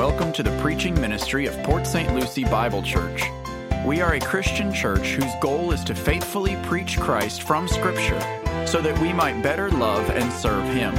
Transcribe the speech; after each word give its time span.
welcome 0.00 0.32
to 0.32 0.42
the 0.42 0.62
preaching 0.62 0.98
ministry 0.98 1.44
of 1.44 1.54
Port 1.62 1.86
St. 1.86 2.14
Lucie 2.14 2.44
Bible 2.44 2.82
Church. 2.82 3.22
We 3.84 4.00
are 4.00 4.14
a 4.14 4.18
Christian 4.18 4.72
church 4.72 5.08
whose 5.08 5.30
goal 5.42 5.72
is 5.72 5.84
to 5.84 5.94
faithfully 5.94 6.56
preach 6.62 6.98
Christ 6.98 7.42
from 7.42 7.68
Scripture 7.68 8.18
so 8.66 8.80
that 8.80 8.98
we 8.98 9.12
might 9.12 9.42
better 9.42 9.68
love 9.68 10.08
and 10.08 10.32
serve 10.32 10.64
Him. 10.68 10.94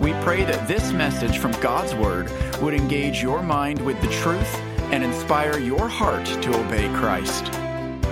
We 0.00 0.14
pray 0.24 0.44
that 0.44 0.66
this 0.66 0.92
message 0.92 1.36
from 1.36 1.52
God's 1.60 1.94
Word 1.94 2.30
would 2.62 2.72
engage 2.72 3.22
your 3.22 3.42
mind 3.42 3.84
with 3.84 4.00
the 4.00 4.08
truth 4.08 4.54
and 4.90 5.04
inspire 5.04 5.58
your 5.58 5.86
heart 5.86 6.24
to 6.24 6.58
obey 6.58 6.88
Christ. 6.94 7.48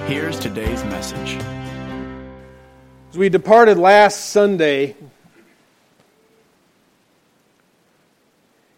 Here's 0.07 0.39
today's 0.39 0.84
message. 0.84 1.43
As 3.09 3.16
we 3.16 3.30
departed 3.30 3.79
last 3.79 4.27
Sunday, 4.27 4.96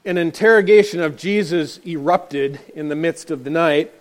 an 0.05 0.19
interrogation 0.19 1.01
of 1.01 1.17
Jesus 1.17 1.79
erupted 1.87 2.59
in 2.75 2.89
the 2.89 2.97
midst 2.97 3.31
of 3.31 3.45
the 3.45 3.51
night. 3.51 3.93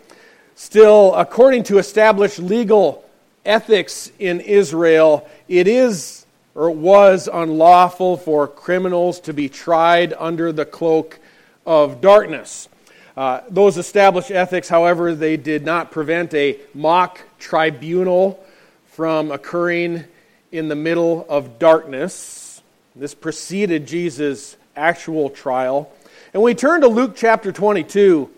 Still, 0.55 1.13
according 1.15 1.63
to 1.63 1.77
established 1.77 2.39
legal 2.39 3.05
ethics 3.45 4.11
in 4.19 4.39
Israel, 4.39 5.27
it 5.47 5.67
is 5.67 6.25
or 6.55 6.71
was 6.71 7.29
unlawful 7.31 8.17
for 8.17 8.47
criminals 8.47 9.19
to 9.21 9.33
be 9.33 9.47
tried 9.47 10.13
under 10.17 10.51
the 10.51 10.65
cloak 10.65 11.19
of 11.65 12.01
darkness. 12.01 12.67
Uh, 13.15 13.41
those 13.49 13.77
established 13.77 14.31
ethics, 14.31 14.67
however, 14.67 15.13
they 15.13 15.37
did 15.37 15.63
not 15.63 15.91
prevent 15.91 16.33
a 16.33 16.57
mock 16.73 17.21
tribunal 17.39 18.43
from 18.87 19.31
occurring 19.31 20.03
in 20.51 20.67
the 20.67 20.75
middle 20.75 21.25
of 21.29 21.59
darkness. 21.59 22.61
This 22.95 23.13
preceded 23.13 23.87
Jesus' 23.87 24.57
actual 24.75 25.30
trial. 25.30 25.91
And 26.34 26.41
we 26.41 26.53
turn 26.55 26.81
to 26.81 26.88
Luke 26.88 27.13
chapter 27.16 27.52
22, 27.52 28.29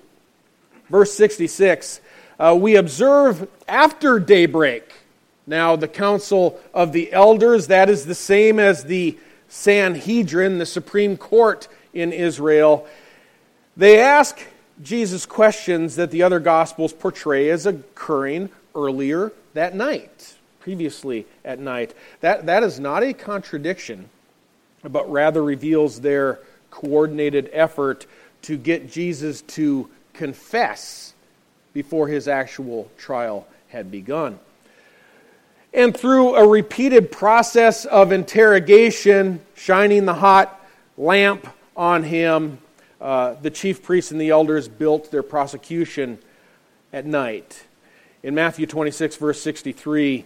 verse 0.89 1.13
66. 1.13 2.01
Uh, 2.39 2.57
we 2.59 2.75
observe 2.75 3.47
after 3.67 4.19
daybreak. 4.19 4.91
Now, 5.45 5.75
the 5.75 5.87
council 5.87 6.59
of 6.73 6.93
the 6.93 7.11
elders, 7.11 7.67
that 7.67 7.89
is 7.89 8.05
the 8.05 8.15
same 8.15 8.59
as 8.59 8.85
the 8.85 9.17
Sanhedrin, 9.49 10.57
the 10.57 10.65
Supreme 10.65 11.17
Court 11.17 11.67
in 11.93 12.11
Israel. 12.11 12.87
They 13.77 13.99
ask 13.99 14.39
Jesus 14.81 15.25
questions 15.25 15.95
that 15.97 16.11
the 16.11 16.23
other 16.23 16.39
Gospels 16.39 16.93
portray 16.93 17.49
as 17.49 17.65
occurring 17.65 18.49
earlier 18.75 19.31
that 19.53 19.75
night, 19.75 20.35
previously 20.59 21.27
at 21.45 21.59
night. 21.59 21.93
That, 22.21 22.47
that 22.47 22.63
is 22.63 22.79
not 22.79 23.03
a 23.03 23.13
contradiction, 23.13 24.09
but 24.83 25.09
rather 25.11 25.43
reveals 25.43 26.01
their 26.01 26.39
coordinated 26.71 27.49
effort 27.53 28.05
to 28.43 28.57
get 28.57 28.91
Jesus 28.91 29.41
to 29.41 29.89
confess 30.13 31.13
before 31.73 32.07
his 32.07 32.27
actual 32.27 32.89
trial 32.97 33.47
had 33.69 33.89
begun. 33.89 34.39
And 35.73 35.95
through 35.95 36.35
a 36.35 36.47
repeated 36.47 37.11
process 37.11 37.85
of 37.85 38.11
interrogation, 38.11 39.41
shining 39.55 40.05
the 40.05 40.13
hot 40.13 40.59
lamp 40.97 41.47
on 41.75 42.03
him, 42.03 42.59
uh, 43.01 43.33
the 43.41 43.49
chief 43.49 43.81
priests 43.81 44.11
and 44.11 44.21
the 44.21 44.29
elders 44.29 44.67
built 44.67 45.09
their 45.09 45.23
prosecution 45.23 46.19
at 46.91 47.05
night. 47.05 47.65
In 48.21 48.35
Matthew 48.35 48.67
26, 48.67 49.15
verse 49.15 49.41
63, 49.41 50.25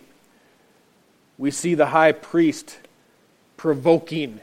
we 1.38 1.52
see 1.52 1.76
the 1.76 1.88
high 1.88 2.12
priest 2.12 2.78
provoking 3.56 4.42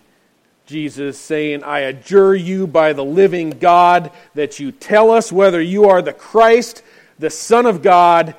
Jesus, 0.67 1.19
saying, 1.19 1.63
I 1.63 1.81
adjure 1.81 2.35
you 2.35 2.67
by 2.67 2.95
the 2.95 3.05
living 3.05 3.51
God 3.51 4.11
that 4.35 4.59
you 4.59 4.73
tell 4.73 5.11
us 5.11 5.31
whether 5.31 5.61
you 5.61 5.91
are 5.91 6.01
the 6.01 6.13
Christ, 6.15 6.83
the 7.19 7.29
Son 7.29 7.67
of 7.67 7.83
God. 7.83 8.35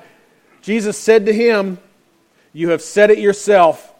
Jesus 0.60 0.98
said 0.98 1.26
to 1.26 1.32
him, 1.32 1.78
You 2.52 2.70
have 2.70 2.82
said 2.82 3.10
it 3.10 3.18
yourself. 3.18 3.92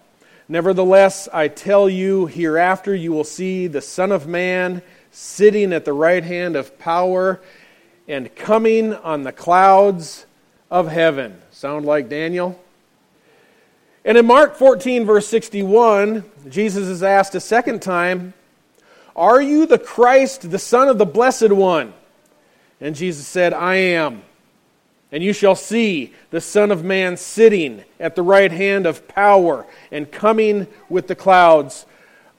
Nevertheless, 0.49 1.29
I 1.33 1.49
tell 1.49 1.89
you, 1.89 2.27
hereafter 2.27 2.95
you 2.95 3.13
will 3.13 3.25
see 3.25 3.69
the 3.69 3.81
Son 3.81 4.11
of 4.11 4.27
Man 4.27 4.83
sitting 5.13 5.73
at 5.73 5.85
the 5.85 5.93
right 5.93 6.25
hand 6.25 6.57
of 6.57 6.79
power 6.79 7.41
and 8.09 8.35
coming 8.35 8.93
on 8.93 9.23
the 9.23 9.33
clouds 9.33 10.27
of 10.71 10.89
heaven. 10.89 11.41
Sound 11.53 11.87
like 11.87 12.09
Daniel? 12.09 12.61
And 14.07 14.17
in 14.17 14.25
Mark 14.25 14.55
14, 14.55 15.05
verse 15.05 15.27
61, 15.27 16.23
Jesus 16.49 16.87
is 16.87 17.03
asked 17.03 17.35
a 17.35 17.41
second 17.41 17.83
time, 17.83 18.35
Are 19.17 19.43
you 19.43 19.67
the 19.67 19.81
Christ, 19.81 20.49
the 20.49 20.61
Son 20.61 20.89
of 20.89 20.97
the 20.97 21.05
Blessed 21.05 21.51
One? 21.51 21.93
And 22.81 22.95
Jesus 22.95 23.27
said, 23.27 23.53
I 23.53 23.75
am. 23.75 24.23
And 25.11 25.25
you 25.25 25.33
shall 25.33 25.57
see 25.57 26.15
the 26.31 26.41
Son 26.41 26.71
of 26.71 26.85
Man 26.85 27.17
sitting 27.17 27.83
at 27.99 28.15
the 28.15 28.23
right 28.23 28.53
hand 28.53 28.87
of 28.87 29.09
power 29.09 29.67
and 29.91 30.09
coming 30.13 30.69
with 30.89 31.09
the 31.09 31.17
clouds 31.17 31.85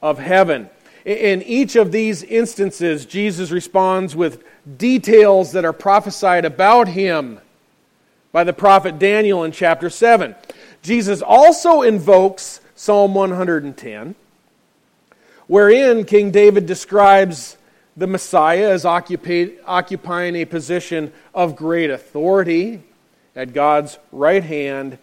of 0.02 0.20
heaven. 0.20 0.70
In 1.04 1.42
each 1.44 1.76
of 1.76 1.92
these 1.92 2.24
instances, 2.24 3.06
Jesus 3.06 3.52
responds 3.52 4.16
with 4.16 4.42
details 4.78 5.52
that 5.52 5.66
are 5.66 5.74
prophesied 5.74 6.46
about 6.46 6.88
him 6.88 7.42
by 8.32 8.46
the 8.46 8.54
prophet 8.54 9.00
Daniel 9.00 9.44
in 9.44 9.52
chapter 9.52 9.90
7. 9.90 10.34
Jesus 10.88 11.22
also 11.22 11.82
invokes 11.82 12.62
Psalm 12.74 13.14
110, 13.14 14.16
wherein 15.48 16.06
King 16.06 16.32
David 16.32 16.66
describes 16.66 17.58
the 17.98 18.08
Messiah 18.08 18.70
as 18.70 18.86
occupying 18.86 20.36
a 20.38 20.46
position 20.46 21.12
of 21.34 21.58
great 21.58 21.90
authority 21.90 22.82
at 23.36 23.52
God's 23.52 24.00
right 24.14 24.46
hand. 24.46 24.98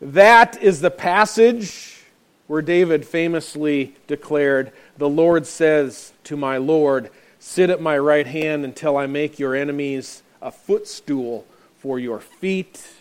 That 0.00 0.62
is 0.62 0.80
the 0.80 0.92
passage 0.92 2.04
where 2.46 2.62
David 2.62 3.04
famously 3.04 3.96
declared, 4.06 4.70
The 4.96 5.08
Lord 5.08 5.44
says 5.44 6.12
to 6.22 6.36
my 6.36 6.58
Lord, 6.58 7.10
Sit 7.40 7.68
at 7.68 7.82
my 7.82 7.98
right 7.98 8.28
hand 8.28 8.64
until 8.64 8.96
I 8.96 9.08
make 9.08 9.40
your 9.40 9.56
enemies 9.56 10.22
a 10.40 10.52
footstool 10.52 11.46
for 11.80 11.98
your 11.98 12.20
feet. 12.20 12.99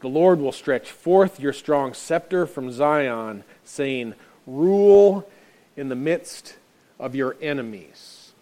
The 0.00 0.08
Lord 0.08 0.40
will 0.40 0.52
stretch 0.52 0.90
forth 0.90 1.38
your 1.38 1.52
strong 1.52 1.92
scepter 1.92 2.46
from 2.46 2.72
Zion, 2.72 3.44
saying, 3.64 4.14
Rule 4.46 5.28
in 5.76 5.90
the 5.90 5.94
midst 5.94 6.56
of 6.98 7.14
your 7.14 7.36
enemies. 7.42 8.32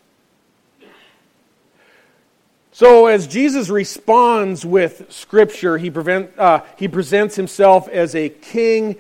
So, 2.71 3.07
as 3.07 3.27
Jesus 3.27 3.71
responds 3.71 4.65
with 4.65 5.13
Scripture, 5.13 5.79
he, 5.79 5.91
prevent, 5.91 6.39
uh, 6.39 6.63
he 6.77 6.87
presents 6.87 7.35
himself 7.35 7.89
as 7.89 8.15
a 8.15 8.29
king 8.29 8.95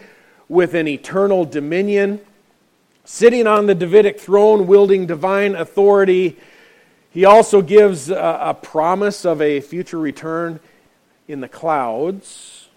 with 0.48 0.74
an 0.74 0.88
eternal 0.88 1.44
dominion, 1.44 2.20
sitting 3.04 3.46
on 3.46 3.66
the 3.66 3.76
Davidic 3.76 4.18
throne, 4.18 4.66
wielding 4.66 5.06
divine 5.06 5.54
authority. 5.54 6.36
He 7.10 7.24
also 7.24 7.62
gives 7.62 8.10
a, 8.10 8.38
a 8.42 8.54
promise 8.54 9.24
of 9.24 9.40
a 9.40 9.60
future 9.60 10.00
return 10.00 10.58
in 11.28 11.40
the 11.40 11.48
clouds. 11.48 12.68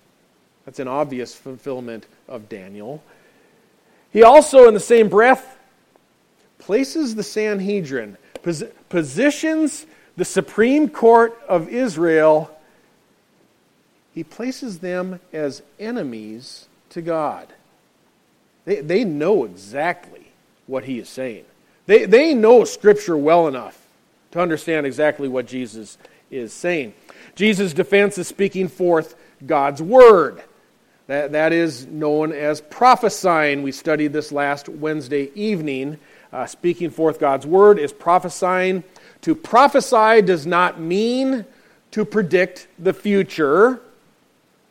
That's 0.66 0.80
an 0.80 0.88
obvious 0.88 1.34
fulfillment 1.34 2.06
of 2.28 2.50
Daniel. 2.50 3.02
He 4.12 4.24
also, 4.24 4.68
in 4.68 4.74
the 4.74 4.80
same 4.80 5.10
breath, 5.10 5.58
places 6.60 7.16
the 7.16 7.24
Sanhedrin, 7.24 8.18
pos- 8.44 8.64
positions 8.90 9.86
the 10.18 10.26
Supreme 10.26 10.90
Court 10.90 11.40
of 11.48 11.70
Israel, 11.70 12.56
he 14.14 14.24
places 14.24 14.80
them 14.80 15.20
as 15.32 15.64
enemies 15.80 16.68
to 16.90 17.02
God. 17.02 17.48
They, 18.66 18.82
they 18.82 19.04
know 19.04 19.46
exactly 19.46 20.28
what 20.68 20.84
he 20.84 21.00
is 21.00 21.10
saying. 21.10 21.46
They, 21.86 22.06
they 22.06 22.34
know 22.34 22.66
Scripture 22.66 23.18
well 23.18 23.48
enough 23.48 23.78
to 24.32 24.40
understand 24.40 24.86
exactly 24.86 25.28
what 25.28 25.48
Jesus 25.48 25.98
is 26.32 26.54
saying. 26.54 26.94
Jesus' 27.36 27.74
defense 27.74 28.18
is 28.18 28.28
speaking 28.28 28.68
forth 28.68 29.16
God's 29.46 29.82
word. 29.82 30.42
That, 31.08 31.34
that 31.34 31.52
is 31.52 31.86
known 31.86 32.32
as 32.32 32.62
prophesying. 32.62 33.64
We 33.64 33.72
studied 33.72 34.14
this 34.14 34.32
last 34.32 34.70
Wednesday 34.70 35.30
evening. 35.36 36.00
Uh, 36.32 36.46
speaking 36.46 36.90
forth 36.90 37.20
God's 37.20 37.46
word 37.46 37.80
is 37.80 37.92
prophesying. 37.92 38.84
To 39.22 39.36
prophesy 39.36 40.22
does 40.22 40.48
not 40.48 40.80
mean 40.80 41.46
to 41.92 42.06
predict 42.06 42.68
the 42.80 42.94
future, 42.94 43.82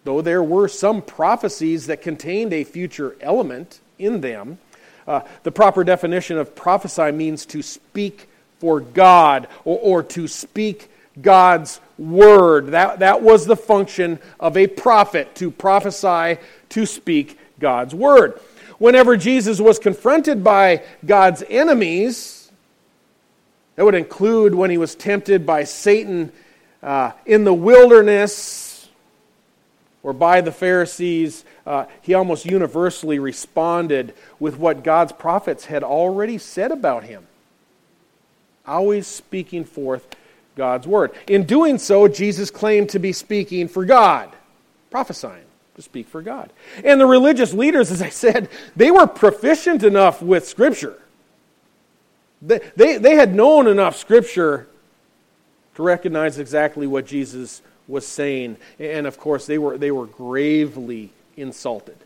though 0.04 0.22
there 0.22 0.42
were 0.42 0.68
some 0.68 1.02
prophecies 1.02 1.86
that 1.88 2.00
contained 2.00 2.52
a 2.52 2.64
future 2.64 3.14
element 3.20 3.80
in 3.98 4.22
them. 4.22 4.58
Uh, 5.06 5.20
the 5.42 5.52
proper 5.52 5.84
definition 5.84 6.38
of 6.38 6.54
prophesy 6.54 7.12
means 7.12 7.44
to 7.46 7.62
speak 7.62 8.28
for 8.58 8.80
God 8.80 9.48
or, 9.64 9.78
or 9.78 10.02
to 10.04 10.26
speak 10.26 10.89
God's 11.20 11.80
word. 11.98 12.68
That, 12.68 13.00
that 13.00 13.22
was 13.22 13.46
the 13.46 13.56
function 13.56 14.18
of 14.38 14.56
a 14.56 14.66
prophet, 14.66 15.34
to 15.36 15.50
prophesy, 15.50 16.40
to 16.70 16.86
speak 16.86 17.38
God's 17.58 17.94
word. 17.94 18.40
Whenever 18.78 19.16
Jesus 19.16 19.60
was 19.60 19.78
confronted 19.78 20.42
by 20.42 20.82
God's 21.04 21.42
enemies, 21.48 22.50
That 23.80 23.86
would 23.86 23.94
include 23.94 24.54
when 24.54 24.70
he 24.70 24.76
was 24.76 24.94
tempted 24.94 25.46
by 25.46 25.64
Satan 25.64 26.32
uh, 26.82 27.12
in 27.24 27.44
the 27.44 27.54
wilderness 27.54 28.90
or 30.02 30.12
by 30.12 30.42
the 30.42 30.52
Pharisees. 30.52 31.46
Uh, 31.66 31.86
he 32.02 32.12
almost 32.12 32.44
universally 32.44 33.18
responded 33.18 34.12
with 34.38 34.58
what 34.58 34.84
God's 34.84 35.12
prophets 35.12 35.64
had 35.64 35.82
already 35.82 36.36
said 36.36 36.72
about 36.72 37.04
him, 37.04 37.26
always 38.66 39.06
speaking 39.06 39.64
forth 39.64 40.06
God's 40.56 40.86
word. 40.86 41.12
In 41.26 41.44
doing 41.44 41.78
so, 41.78 42.08
Jesus 42.08 42.50
claimed 42.50 42.90
to 42.90 42.98
be 42.98 43.12
speaking 43.12 43.68
for 43.68 43.84
God, 43.84 44.30
prophesying 44.90 45.44
to 45.76 45.82
speak 45.82 46.08
for 46.08 46.22
God. 46.22 46.52
And 46.84 47.00
the 47.00 47.06
religious 47.06 47.52
leaders, 47.52 47.90
as 47.90 48.02
I 48.02 48.08
said, 48.10 48.48
they 48.76 48.90
were 48.90 49.06
proficient 49.06 49.82
enough 49.82 50.20
with 50.20 50.46
Scripture. 50.46 51.00
They, 52.42 52.60
they, 52.76 52.98
they 52.98 53.14
had 53.14 53.34
known 53.34 53.66
enough 53.66 53.96
Scripture 53.96 54.66
to 55.74 55.82
recognize 55.82 56.38
exactly 56.38 56.86
what 56.86 57.06
Jesus 57.06 57.62
was 57.86 58.06
saying. 58.06 58.56
And 58.78 59.06
of 59.06 59.18
course, 59.18 59.46
they 59.46 59.58
were, 59.58 59.78
they 59.78 59.90
were 59.90 60.06
gravely 60.06 61.10
insulted. 61.36 61.96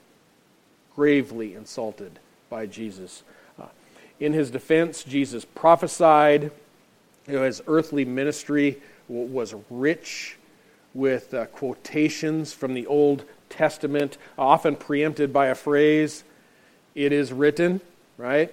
Gravely 0.94 1.54
insulted 1.54 2.18
by 2.48 2.66
Jesus. 2.66 3.22
Uh, 3.60 3.66
in 4.20 4.32
his 4.32 4.50
defense, 4.50 5.02
Jesus 5.02 5.44
prophesied. 5.44 6.52
You 7.26 7.34
know, 7.34 7.44
his 7.44 7.62
earthly 7.66 8.04
ministry 8.04 8.80
was 9.08 9.54
rich 9.70 10.36
with 10.92 11.32
uh, 11.34 11.46
quotations 11.46 12.52
from 12.52 12.74
the 12.74 12.86
Old 12.86 13.24
Testament, 13.48 14.18
often 14.38 14.76
preempted 14.76 15.32
by 15.32 15.46
a 15.46 15.54
phrase, 15.54 16.24
It 16.94 17.12
is 17.12 17.32
written, 17.32 17.80
right? 18.18 18.52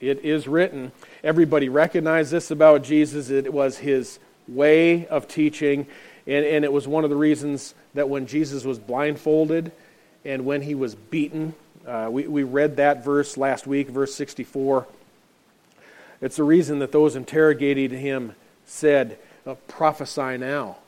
It 0.00 0.24
is 0.24 0.48
written. 0.48 0.92
Everybody 1.22 1.68
recognized 1.68 2.30
this 2.30 2.50
about 2.50 2.82
Jesus. 2.82 3.30
It 3.30 3.52
was 3.52 3.78
his 3.78 4.18
way 4.48 5.06
of 5.06 5.28
teaching, 5.28 5.86
and, 6.26 6.44
and 6.44 6.64
it 6.64 6.72
was 6.72 6.86
one 6.86 7.04
of 7.04 7.10
the 7.10 7.16
reasons 7.16 7.74
that 7.94 8.08
when 8.08 8.26
Jesus 8.26 8.64
was 8.64 8.78
blindfolded 8.78 9.72
and 10.24 10.44
when 10.44 10.62
he 10.62 10.74
was 10.74 10.94
beaten, 10.94 11.54
uh, 11.86 12.08
we, 12.10 12.26
we 12.26 12.42
read 12.42 12.76
that 12.76 13.04
verse 13.04 13.36
last 13.36 13.66
week, 13.66 13.88
verse 13.88 14.14
64. 14.14 14.86
It's 16.20 16.36
the 16.36 16.44
reason 16.44 16.78
that 16.78 16.92
those 16.92 17.16
interrogating 17.16 17.98
him 17.98 18.34
said, 18.64 19.18
uh, 19.46 19.54
Prophesy 19.68 20.38
now. 20.38 20.78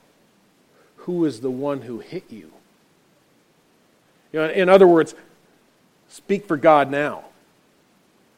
Who 0.98 1.25
is 1.25 1.40
the 1.40 1.50
one 1.50 1.82
who 1.82 2.00
hit 2.00 2.25
you? 2.30 2.52
you 4.32 4.40
know, 4.40 4.48
in 4.48 4.69
other 4.69 4.86
words, 4.86 5.14
speak 6.08 6.46
for 6.46 6.56
God 6.56 6.90
now. 6.90 7.25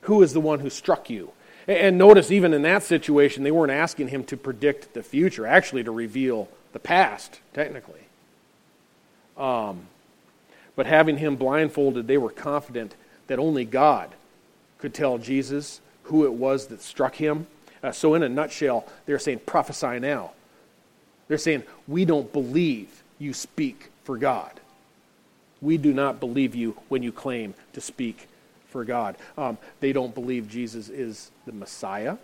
Who 0.02 0.22
is 0.22 0.32
the 0.32 0.40
one 0.40 0.60
who 0.60 0.70
struck 0.70 1.10
you? 1.10 1.32
And 1.66 1.98
notice, 1.98 2.31
even 2.31 2.54
in 2.54 2.62
that 2.62 2.82
situation, 2.82 3.44
they 3.44 3.50
weren't 3.50 3.72
asking 3.72 4.08
him 4.08 4.25
to 4.25 4.37
predict 4.37 4.94
the 4.94 5.02
future, 5.02 5.46
actually, 5.46 5.84
to 5.84 5.90
reveal 5.90 6.48
the 6.72 6.78
past, 6.78 7.40
technically. 7.52 8.00
Um, 9.37 9.87
but 10.75 10.87
having 10.87 11.19
him 11.19 11.37
blindfolded, 11.37 12.06
they 12.06 12.19
were 12.19 12.31
confident 12.31 12.94
that 13.26 13.38
only 13.38 13.64
God 13.64 14.10
could 14.78 14.94
tell 14.94 15.19
Jesus 15.19 15.81
who 16.11 16.25
it 16.25 16.33
was 16.33 16.67
that 16.67 16.83
struck 16.83 17.17
him. 17.17 17.47
Uh, 17.83 17.93
so, 17.93 18.15
in 18.15 18.23
a 18.23 18.29
nutshell, 18.29 18.87
they're 19.07 19.19
saying, 19.19 19.41
prophesy 19.47 19.99
now. 19.99 20.33
They're 21.29 21.39
saying, 21.39 21.62
we 21.89 22.05
don't 22.05 22.33
believe 22.33 23.03
you 23.19 23.33
speak 23.33 23.91
for 24.05 24.19
God. 24.19 24.61
We 25.62 25.79
do 25.79 25.93
not 25.93 26.21
believe 26.21 26.55
you 26.55 26.77
when 26.89 27.03
you 27.03 27.12
claim 27.12 27.55
to 27.73 27.81
speak 27.81 28.29
for 28.69 28.85
God. 28.85 29.17
Um, 29.39 29.59
they 29.81 29.93
don't 29.93 30.15
believe 30.15 30.49
Jesus 30.49 30.89
is 30.89 31.31
the 31.47 31.53
Messiah. 31.53 32.17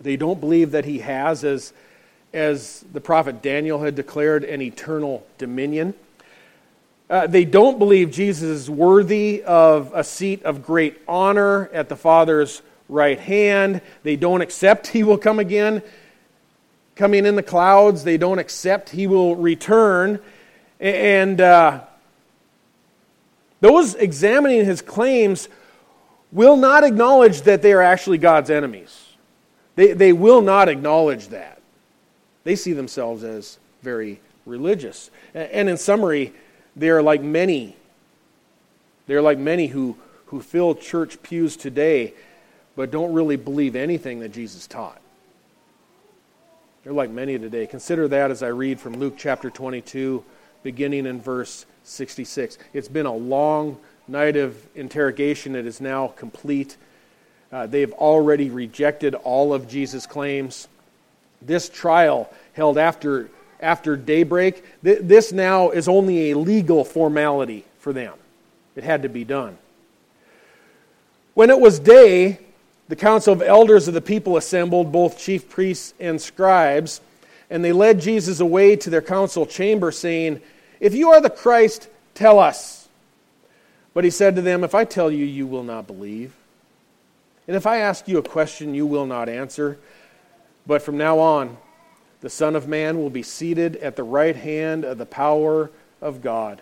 They 0.00 0.16
don't 0.16 0.40
believe 0.40 0.72
that 0.72 0.84
he 0.84 0.98
has, 1.00 1.44
as, 1.44 1.72
as 2.32 2.84
the 2.92 3.00
prophet 3.00 3.42
Daniel 3.42 3.80
had 3.80 3.94
declared, 3.94 4.44
an 4.44 4.62
eternal 4.62 5.26
dominion. 5.38 5.94
Uh, 7.08 7.26
they 7.26 7.44
don't 7.44 7.78
believe 7.78 8.10
Jesus 8.10 8.42
is 8.42 8.70
worthy 8.70 9.42
of 9.42 9.90
a 9.94 10.04
seat 10.04 10.44
of 10.44 10.64
great 10.64 11.00
honor 11.08 11.68
at 11.72 11.88
the 11.88 11.96
Father's 11.96 12.62
right 12.90 13.18
hand. 13.18 13.80
They 14.02 14.16
don't 14.16 14.40
accept 14.40 14.88
he 14.88 15.02
will 15.02 15.18
come 15.18 15.38
again, 15.38 15.82
coming 16.96 17.24
in 17.24 17.36
the 17.36 17.42
clouds. 17.42 18.04
They 18.04 18.18
don't 18.18 18.38
accept 18.38 18.90
he 18.90 19.06
will 19.06 19.36
return. 19.36 20.20
And 20.78 21.40
uh, 21.40 21.82
those 23.60 23.94
examining 23.94 24.64
his 24.64 24.82
claims 24.82 25.48
will 26.32 26.56
not 26.56 26.84
acknowledge 26.84 27.42
that 27.42 27.62
they 27.62 27.72
are 27.72 27.82
actually 27.82 28.18
God's 28.18 28.50
enemies. 28.50 29.06
They, 29.76 29.92
they 29.92 30.12
will 30.12 30.42
not 30.42 30.68
acknowledge 30.68 31.28
that. 31.28 31.60
They 32.44 32.56
see 32.56 32.72
themselves 32.72 33.22
as 33.22 33.58
very 33.82 34.20
religious. 34.46 35.10
And 35.34 35.68
in 35.68 35.76
summary, 35.76 36.32
they 36.74 36.90
are 36.90 37.02
like 37.02 37.22
many. 37.22 37.76
They 39.06 39.14
are 39.14 39.22
like 39.22 39.38
many 39.38 39.68
who, 39.68 39.96
who 40.26 40.40
fill 40.40 40.74
church 40.74 41.22
pews 41.22 41.56
today 41.56 42.14
but 42.76 42.90
don't 42.90 43.12
really 43.12 43.36
believe 43.36 43.76
anything 43.76 44.20
that 44.20 44.30
Jesus 44.30 44.66
taught. 44.66 45.00
They're 46.82 46.92
like 46.92 47.10
many 47.10 47.38
today. 47.38 47.66
Consider 47.66 48.08
that 48.08 48.30
as 48.30 48.42
I 48.42 48.48
read 48.48 48.80
from 48.80 48.94
Luke 48.94 49.14
chapter 49.18 49.50
22, 49.50 50.24
beginning 50.62 51.06
in 51.06 51.20
verse 51.20 51.66
66. 51.84 52.56
It's 52.72 52.88
been 52.88 53.06
a 53.06 53.14
long 53.14 53.78
night 54.08 54.36
of 54.36 54.56
interrogation. 54.74 55.54
It 55.54 55.66
is 55.66 55.80
now 55.80 56.08
complete. 56.08 56.76
Uh, 57.52 57.66
they 57.66 57.80
have 57.80 57.92
already 57.92 58.48
rejected 58.48 59.14
all 59.14 59.52
of 59.52 59.68
Jesus' 59.68 60.06
claims. 60.06 60.68
This 61.42 61.68
trial 61.68 62.32
held 62.54 62.78
after, 62.78 63.30
after 63.60 63.96
daybreak, 63.96 64.64
th- 64.82 65.00
this 65.02 65.32
now 65.32 65.70
is 65.70 65.88
only 65.88 66.30
a 66.30 66.38
legal 66.38 66.84
formality 66.84 67.64
for 67.78 67.92
them. 67.92 68.14
It 68.74 68.84
had 68.84 69.02
to 69.02 69.08
be 69.08 69.24
done. 69.24 69.58
When 71.34 71.50
it 71.50 71.60
was 71.60 71.78
day, 71.78 72.38
the 72.90 72.96
council 72.96 73.32
of 73.32 73.40
elders 73.40 73.86
of 73.86 73.94
the 73.94 74.00
people 74.00 74.36
assembled, 74.36 74.90
both 74.90 75.16
chief 75.16 75.48
priests 75.48 75.94
and 76.00 76.20
scribes, 76.20 77.00
and 77.48 77.64
they 77.64 77.72
led 77.72 78.00
Jesus 78.00 78.40
away 78.40 78.74
to 78.74 78.90
their 78.90 79.00
council 79.00 79.46
chamber, 79.46 79.92
saying, 79.92 80.40
If 80.80 80.92
you 80.92 81.10
are 81.10 81.20
the 81.20 81.30
Christ, 81.30 81.88
tell 82.14 82.40
us. 82.40 82.88
But 83.94 84.02
he 84.02 84.10
said 84.10 84.34
to 84.34 84.42
them, 84.42 84.64
If 84.64 84.74
I 84.74 84.84
tell 84.84 85.08
you, 85.08 85.24
you 85.24 85.46
will 85.46 85.62
not 85.62 85.86
believe. 85.86 86.34
And 87.46 87.56
if 87.56 87.64
I 87.64 87.78
ask 87.78 88.08
you 88.08 88.18
a 88.18 88.24
question, 88.24 88.74
you 88.74 88.86
will 88.86 89.06
not 89.06 89.28
answer. 89.28 89.78
But 90.66 90.82
from 90.82 90.96
now 90.98 91.20
on, 91.20 91.58
the 92.22 92.30
Son 92.30 92.56
of 92.56 92.66
Man 92.66 92.98
will 92.98 93.08
be 93.08 93.22
seated 93.22 93.76
at 93.76 93.94
the 93.94 94.02
right 94.02 94.34
hand 94.34 94.84
of 94.84 94.98
the 94.98 95.06
power 95.06 95.70
of 96.00 96.22
God. 96.22 96.60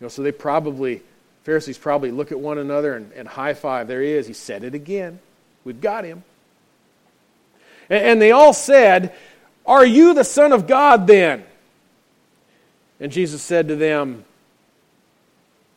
You 0.00 0.06
know, 0.06 0.08
so 0.08 0.22
they 0.22 0.32
probably, 0.32 1.02
Pharisees 1.46 1.78
probably 1.78 2.10
look 2.10 2.32
at 2.32 2.40
one 2.40 2.58
another 2.58 2.96
and, 2.96 3.12
and 3.12 3.28
high 3.28 3.54
five. 3.54 3.86
There 3.86 4.02
he 4.02 4.10
is. 4.10 4.26
He 4.26 4.32
said 4.32 4.64
it 4.64 4.74
again. 4.74 5.20
We've 5.62 5.80
got 5.80 6.04
him. 6.04 6.24
And, 7.88 8.04
and 8.04 8.20
they 8.20 8.32
all 8.32 8.52
said, 8.52 9.14
Are 9.64 9.86
you 9.86 10.12
the 10.12 10.24
Son 10.24 10.52
of 10.52 10.66
God 10.66 11.06
then? 11.06 11.44
And 12.98 13.12
Jesus 13.12 13.42
said 13.42 13.68
to 13.68 13.76
them, 13.76 14.24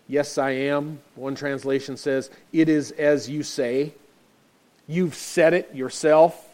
Yes, 0.08 0.40
I 0.40 0.50
am. 0.50 1.02
One 1.14 1.36
translation 1.36 1.98
says, 1.98 2.32
It 2.52 2.68
is 2.68 2.90
as 2.90 3.30
you 3.30 3.44
say. 3.44 3.94
You've 4.88 5.14
said 5.14 5.54
it 5.54 5.76
yourself. 5.76 6.48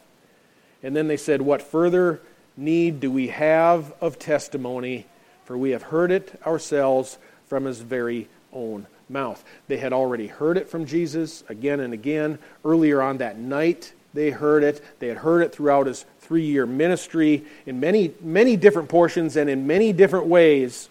And 0.83 0.93
then 0.93 1.07
they 1.07 1.15
said, 1.15 1.41
What 1.41 1.61
further 1.61 2.19
need 2.57 2.99
do 2.99 3.09
we 3.09 3.29
have 3.29 3.93
of 4.01 4.19
testimony? 4.19 5.05
For 5.45 5.57
we 5.57 5.69
have 5.69 5.83
heard 5.83 6.11
it 6.11 6.37
ourselves 6.45 7.17
from 7.47 7.63
his 7.63 7.79
very 7.79 8.27
own 8.51 8.87
mouth. 9.09 9.43
They 9.67 9.77
had 9.77 9.93
already 9.93 10.27
heard 10.27 10.57
it 10.57 10.69
from 10.69 10.85
Jesus 10.85 11.43
again 11.49 11.79
and 11.79 11.93
again. 11.93 12.39
Earlier 12.63 13.01
on 13.01 13.17
that 13.17 13.37
night, 13.37 13.93
they 14.13 14.31
heard 14.31 14.63
it. 14.63 14.83
They 14.99 15.07
had 15.07 15.17
heard 15.17 15.41
it 15.41 15.53
throughout 15.53 15.87
his 15.87 16.05
three 16.19 16.45
year 16.45 16.65
ministry 16.65 17.45
in 17.65 17.79
many, 17.79 18.13
many 18.21 18.57
different 18.57 18.89
portions 18.89 19.35
and 19.35 19.49
in 19.49 19.67
many 19.67 19.93
different 19.93 20.27
ways. 20.27 20.89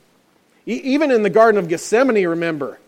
E- 0.67 0.81
even 0.85 1.11
in 1.11 1.23
the 1.23 1.31
Garden 1.31 1.59
of 1.59 1.69
Gethsemane, 1.69 2.27
remember, 2.27 2.79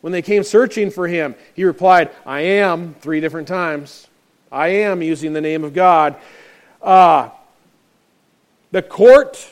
when 0.00 0.12
they 0.12 0.22
came 0.22 0.42
searching 0.42 0.90
for 0.90 1.08
him, 1.08 1.34
he 1.54 1.64
replied, 1.64 2.10
I 2.26 2.40
am, 2.40 2.94
three 3.00 3.20
different 3.20 3.48
times. 3.48 4.06
I 4.52 4.68
am, 4.68 5.00
using 5.02 5.32
the 5.32 5.40
name 5.40 5.64
of 5.64 5.72
God. 5.72 6.16
Uh, 6.82 7.30
the 8.70 8.82
court 8.82 9.48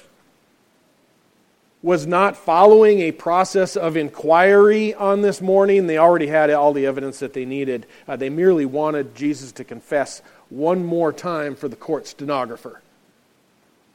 was 1.82 2.06
not 2.06 2.36
following 2.36 3.00
a 3.00 3.12
process 3.12 3.76
of 3.76 3.96
inquiry 3.96 4.94
on 4.94 5.20
this 5.20 5.40
morning. 5.40 5.88
They 5.88 5.98
already 5.98 6.28
had 6.28 6.48
all 6.50 6.72
the 6.72 6.86
evidence 6.86 7.18
that 7.18 7.32
they 7.32 7.44
needed. 7.44 7.86
Uh, 8.06 8.14
they 8.16 8.30
merely 8.30 8.64
wanted 8.64 9.16
Jesus 9.16 9.50
to 9.52 9.64
confess 9.64 10.22
one 10.48 10.84
more 10.84 11.12
time 11.12 11.56
for 11.56 11.66
the 11.66 11.74
court 11.76 12.06
stenographer. 12.06 12.80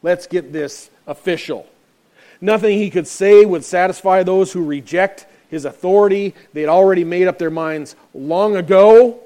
Let's 0.04 0.28
get 0.28 0.52
this 0.52 0.90
official. 1.06 1.66
Nothing 2.42 2.78
he 2.78 2.90
could 2.90 3.08
say 3.08 3.46
would 3.46 3.64
satisfy 3.64 4.24
those 4.24 4.52
who 4.52 4.66
reject 4.66 5.26
his 5.50 5.64
authority. 5.64 6.36
They 6.54 6.62
had 6.62 6.70
already 6.70 7.06
made 7.06 7.28
up 7.28 7.40
their 7.40 7.50
minds 7.50 7.96
long 8.14 8.58
ago. 8.58 9.22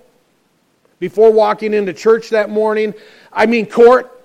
before 1.01 1.31
walking 1.31 1.73
into 1.73 1.91
church 1.91 2.29
that 2.29 2.49
morning. 2.49 2.93
I 3.33 3.47
mean, 3.47 3.65
court. 3.65 4.20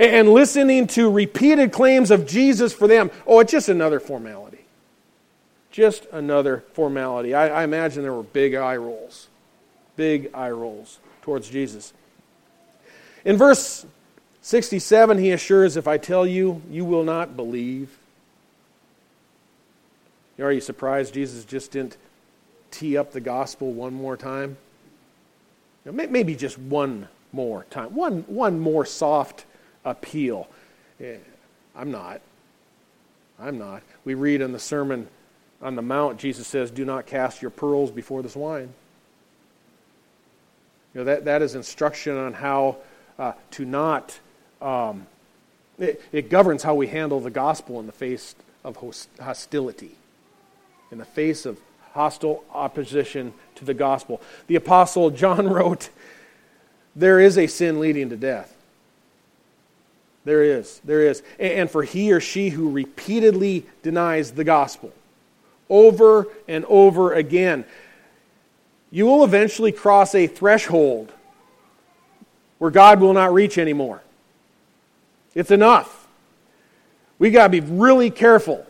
And 0.00 0.30
listening 0.30 0.86
to 0.88 1.10
repeated 1.10 1.72
claims 1.72 2.10
of 2.10 2.26
Jesus 2.26 2.72
for 2.72 2.88
them. 2.88 3.10
Oh, 3.26 3.40
it's 3.40 3.52
just 3.52 3.68
another 3.68 4.00
formality. 4.00 4.64
Just 5.70 6.06
another 6.10 6.64
formality. 6.72 7.34
I, 7.34 7.48
I 7.48 7.64
imagine 7.64 8.02
there 8.02 8.14
were 8.14 8.22
big 8.22 8.54
eye 8.54 8.78
rolls. 8.78 9.28
Big 9.96 10.30
eye 10.32 10.52
rolls 10.52 11.00
towards 11.20 11.50
Jesus. 11.50 11.92
In 13.26 13.36
verse 13.36 13.84
67, 14.40 15.18
he 15.18 15.32
assures, 15.32 15.76
If 15.76 15.86
I 15.86 15.98
tell 15.98 16.26
you, 16.26 16.62
you 16.70 16.86
will 16.86 17.04
not 17.04 17.36
believe. 17.36 17.98
Are 20.38 20.50
you 20.50 20.62
surprised 20.62 21.12
Jesus 21.12 21.44
just 21.44 21.72
didn't 21.72 21.98
tee 22.70 22.96
up 22.96 23.12
the 23.12 23.20
gospel 23.20 23.70
one 23.70 23.92
more 23.92 24.16
time? 24.16 24.56
Maybe 25.84 26.34
just 26.34 26.58
one 26.58 27.08
more 27.32 27.64
time. 27.64 27.94
One, 27.94 28.22
one 28.22 28.58
more 28.58 28.86
soft 28.86 29.44
appeal. 29.84 30.48
I'm 31.74 31.90
not. 31.90 32.20
I'm 33.38 33.58
not. 33.58 33.82
We 34.04 34.14
read 34.14 34.40
in 34.40 34.52
the 34.52 34.58
Sermon 34.58 35.08
on 35.62 35.74
the 35.74 35.82
Mount, 35.82 36.18
Jesus 36.18 36.46
says, 36.46 36.70
Do 36.70 36.84
not 36.84 37.06
cast 37.06 37.42
your 37.42 37.50
pearls 37.50 37.90
before 37.90 38.22
the 38.22 38.28
swine. 38.28 38.72
You 40.94 41.00
know, 41.00 41.04
that, 41.04 41.26
that 41.26 41.42
is 41.42 41.54
instruction 41.54 42.16
on 42.16 42.32
how 42.32 42.78
uh, 43.18 43.32
to 43.52 43.64
not, 43.64 44.18
um, 44.60 45.06
it, 45.78 46.02
it 46.12 46.30
governs 46.30 46.62
how 46.62 46.74
we 46.74 46.86
handle 46.86 47.20
the 47.20 47.30
gospel 47.30 47.78
in 47.78 47.86
the 47.86 47.92
face 47.92 48.34
of 48.64 48.76
hostility, 49.20 49.92
in 50.90 50.98
the 50.98 51.04
face 51.04 51.46
of 51.46 51.60
hostile 51.92 52.44
opposition 52.52 53.32
to 53.56 53.64
the 53.64 53.74
gospel. 53.74 54.20
The 54.46 54.56
Apostle 54.56 55.10
John 55.10 55.46
wrote, 55.52 55.90
There 56.96 57.20
is 57.20 57.36
a 57.36 57.46
sin 57.46 57.80
leading 57.80 58.08
to 58.10 58.16
death. 58.16 58.56
There 60.24 60.42
is. 60.42 60.80
There 60.84 61.02
is. 61.02 61.22
And 61.38 61.70
for 61.70 61.82
he 61.82 62.12
or 62.12 62.20
she 62.20 62.50
who 62.50 62.70
repeatedly 62.70 63.66
denies 63.82 64.32
the 64.32 64.44
gospel 64.44 64.92
over 65.68 66.26
and 66.48 66.64
over 66.66 67.14
again, 67.14 67.64
you 68.90 69.06
will 69.06 69.24
eventually 69.24 69.72
cross 69.72 70.14
a 70.14 70.26
threshold 70.26 71.12
where 72.58 72.70
God 72.70 73.00
will 73.00 73.14
not 73.14 73.32
reach 73.32 73.56
anymore. 73.56 74.02
It's 75.34 75.50
enough. 75.50 76.08
We 77.18 77.30
got 77.30 77.44
to 77.44 77.48
be 77.50 77.60
really 77.60 78.10
careful 78.10 78.66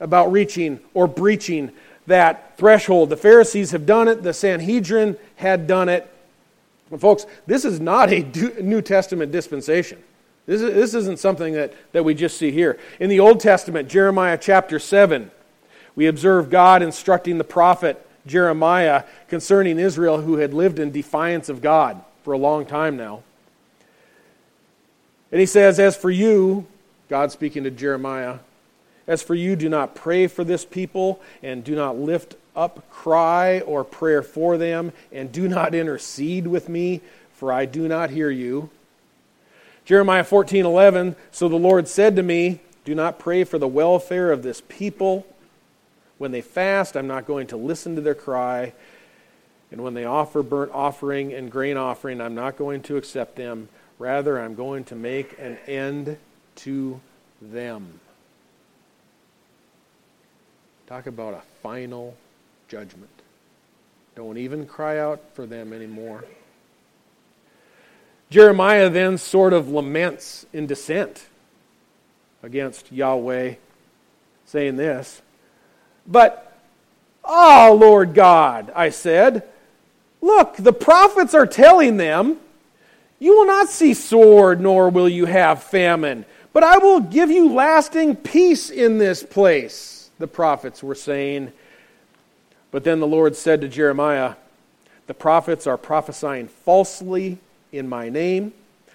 about 0.00 0.32
reaching 0.32 0.80
or 0.94 1.06
breaching 1.06 1.72
that 2.06 2.56
threshold. 2.56 3.10
The 3.10 3.16
Pharisees 3.16 3.72
have 3.72 3.86
done 3.86 4.08
it, 4.08 4.22
the 4.22 4.32
Sanhedrin 4.32 5.16
had 5.36 5.66
done 5.66 5.88
it. 5.88 6.12
But 6.90 7.00
folks, 7.00 7.26
this 7.46 7.64
is 7.64 7.80
not 7.80 8.10
a 8.10 8.22
New 8.62 8.80
Testament 8.80 9.30
dispensation. 9.30 10.02
This, 10.48 10.62
is, 10.62 10.74
this 10.74 10.94
isn't 10.94 11.18
something 11.18 11.52
that, 11.52 11.74
that 11.92 12.06
we 12.06 12.14
just 12.14 12.38
see 12.38 12.50
here. 12.50 12.78
In 12.98 13.10
the 13.10 13.20
Old 13.20 13.38
Testament, 13.38 13.86
Jeremiah 13.86 14.38
chapter 14.40 14.78
7, 14.78 15.30
we 15.94 16.06
observe 16.06 16.48
God 16.48 16.82
instructing 16.82 17.36
the 17.36 17.44
prophet 17.44 18.02
Jeremiah 18.26 19.04
concerning 19.28 19.78
Israel 19.78 20.22
who 20.22 20.38
had 20.38 20.54
lived 20.54 20.78
in 20.78 20.90
defiance 20.90 21.50
of 21.50 21.60
God 21.60 22.02
for 22.22 22.32
a 22.32 22.38
long 22.38 22.64
time 22.64 22.96
now. 22.96 23.22
And 25.30 25.38
he 25.38 25.46
says, 25.46 25.78
As 25.78 25.98
for 25.98 26.10
you, 26.10 26.66
God 27.10 27.30
speaking 27.30 27.64
to 27.64 27.70
Jeremiah, 27.70 28.38
as 29.06 29.22
for 29.22 29.34
you, 29.34 29.54
do 29.54 29.68
not 29.68 29.94
pray 29.94 30.28
for 30.28 30.44
this 30.44 30.64
people, 30.64 31.20
and 31.42 31.62
do 31.62 31.74
not 31.74 31.98
lift 31.98 32.36
up 32.56 32.90
cry 32.90 33.60
or 33.60 33.84
prayer 33.84 34.22
for 34.22 34.56
them, 34.56 34.92
and 35.12 35.30
do 35.30 35.46
not 35.46 35.74
intercede 35.74 36.46
with 36.46 36.70
me, 36.70 37.02
for 37.34 37.52
I 37.52 37.66
do 37.66 37.86
not 37.86 38.08
hear 38.08 38.30
you. 38.30 38.70
Jeremiah 39.88 40.22
14 40.22 40.66
11, 40.66 41.16
so 41.30 41.48
the 41.48 41.56
Lord 41.56 41.88
said 41.88 42.14
to 42.16 42.22
me, 42.22 42.60
Do 42.84 42.94
not 42.94 43.18
pray 43.18 43.42
for 43.44 43.56
the 43.58 43.66
welfare 43.66 44.30
of 44.30 44.42
this 44.42 44.62
people. 44.68 45.26
When 46.18 46.30
they 46.30 46.42
fast, 46.42 46.94
I'm 46.94 47.06
not 47.06 47.24
going 47.24 47.46
to 47.46 47.56
listen 47.56 47.94
to 47.94 48.02
their 48.02 48.14
cry. 48.14 48.74
And 49.70 49.82
when 49.82 49.94
they 49.94 50.04
offer 50.04 50.42
burnt 50.42 50.72
offering 50.74 51.32
and 51.32 51.50
grain 51.50 51.78
offering, 51.78 52.20
I'm 52.20 52.34
not 52.34 52.58
going 52.58 52.82
to 52.82 52.98
accept 52.98 53.36
them. 53.36 53.70
Rather, 53.98 54.38
I'm 54.38 54.54
going 54.54 54.84
to 54.84 54.94
make 54.94 55.38
an 55.38 55.56
end 55.66 56.18
to 56.56 57.00
them. 57.40 57.98
Talk 60.86 61.06
about 61.06 61.32
a 61.32 61.40
final 61.62 62.14
judgment. 62.68 63.08
Don't 64.14 64.36
even 64.36 64.66
cry 64.66 64.98
out 64.98 65.22
for 65.32 65.46
them 65.46 65.72
anymore. 65.72 66.26
Jeremiah 68.30 68.90
then 68.90 69.18
sort 69.18 69.52
of 69.52 69.70
laments 69.70 70.46
in 70.52 70.66
dissent 70.66 71.26
against 72.42 72.92
Yahweh, 72.92 73.54
saying 74.46 74.76
this 74.76 75.22
But, 76.06 76.58
ah, 77.24 77.68
oh, 77.68 77.74
Lord 77.74 78.14
God, 78.14 78.70
I 78.74 78.90
said, 78.90 79.44
look, 80.20 80.56
the 80.56 80.72
prophets 80.72 81.34
are 81.34 81.46
telling 81.46 81.96
them, 81.96 82.38
You 83.18 83.36
will 83.36 83.46
not 83.46 83.68
see 83.68 83.94
sword, 83.94 84.60
nor 84.60 84.90
will 84.90 85.08
you 85.08 85.24
have 85.24 85.62
famine, 85.62 86.24
but 86.52 86.62
I 86.62 86.78
will 86.78 87.00
give 87.00 87.30
you 87.30 87.52
lasting 87.52 88.16
peace 88.16 88.70
in 88.70 88.98
this 88.98 89.22
place 89.22 89.98
the 90.18 90.26
prophets 90.26 90.82
were 90.82 90.94
saying. 90.94 91.52
But 92.70 92.84
then 92.84 93.00
the 93.00 93.06
Lord 93.06 93.36
said 93.36 93.60
to 93.62 93.68
Jeremiah, 93.68 94.34
The 95.06 95.14
prophets 95.14 95.66
are 95.66 95.78
prophesying 95.78 96.48
falsely 96.48 97.38
in 97.72 97.88
my 97.88 98.08
name. 98.08 98.52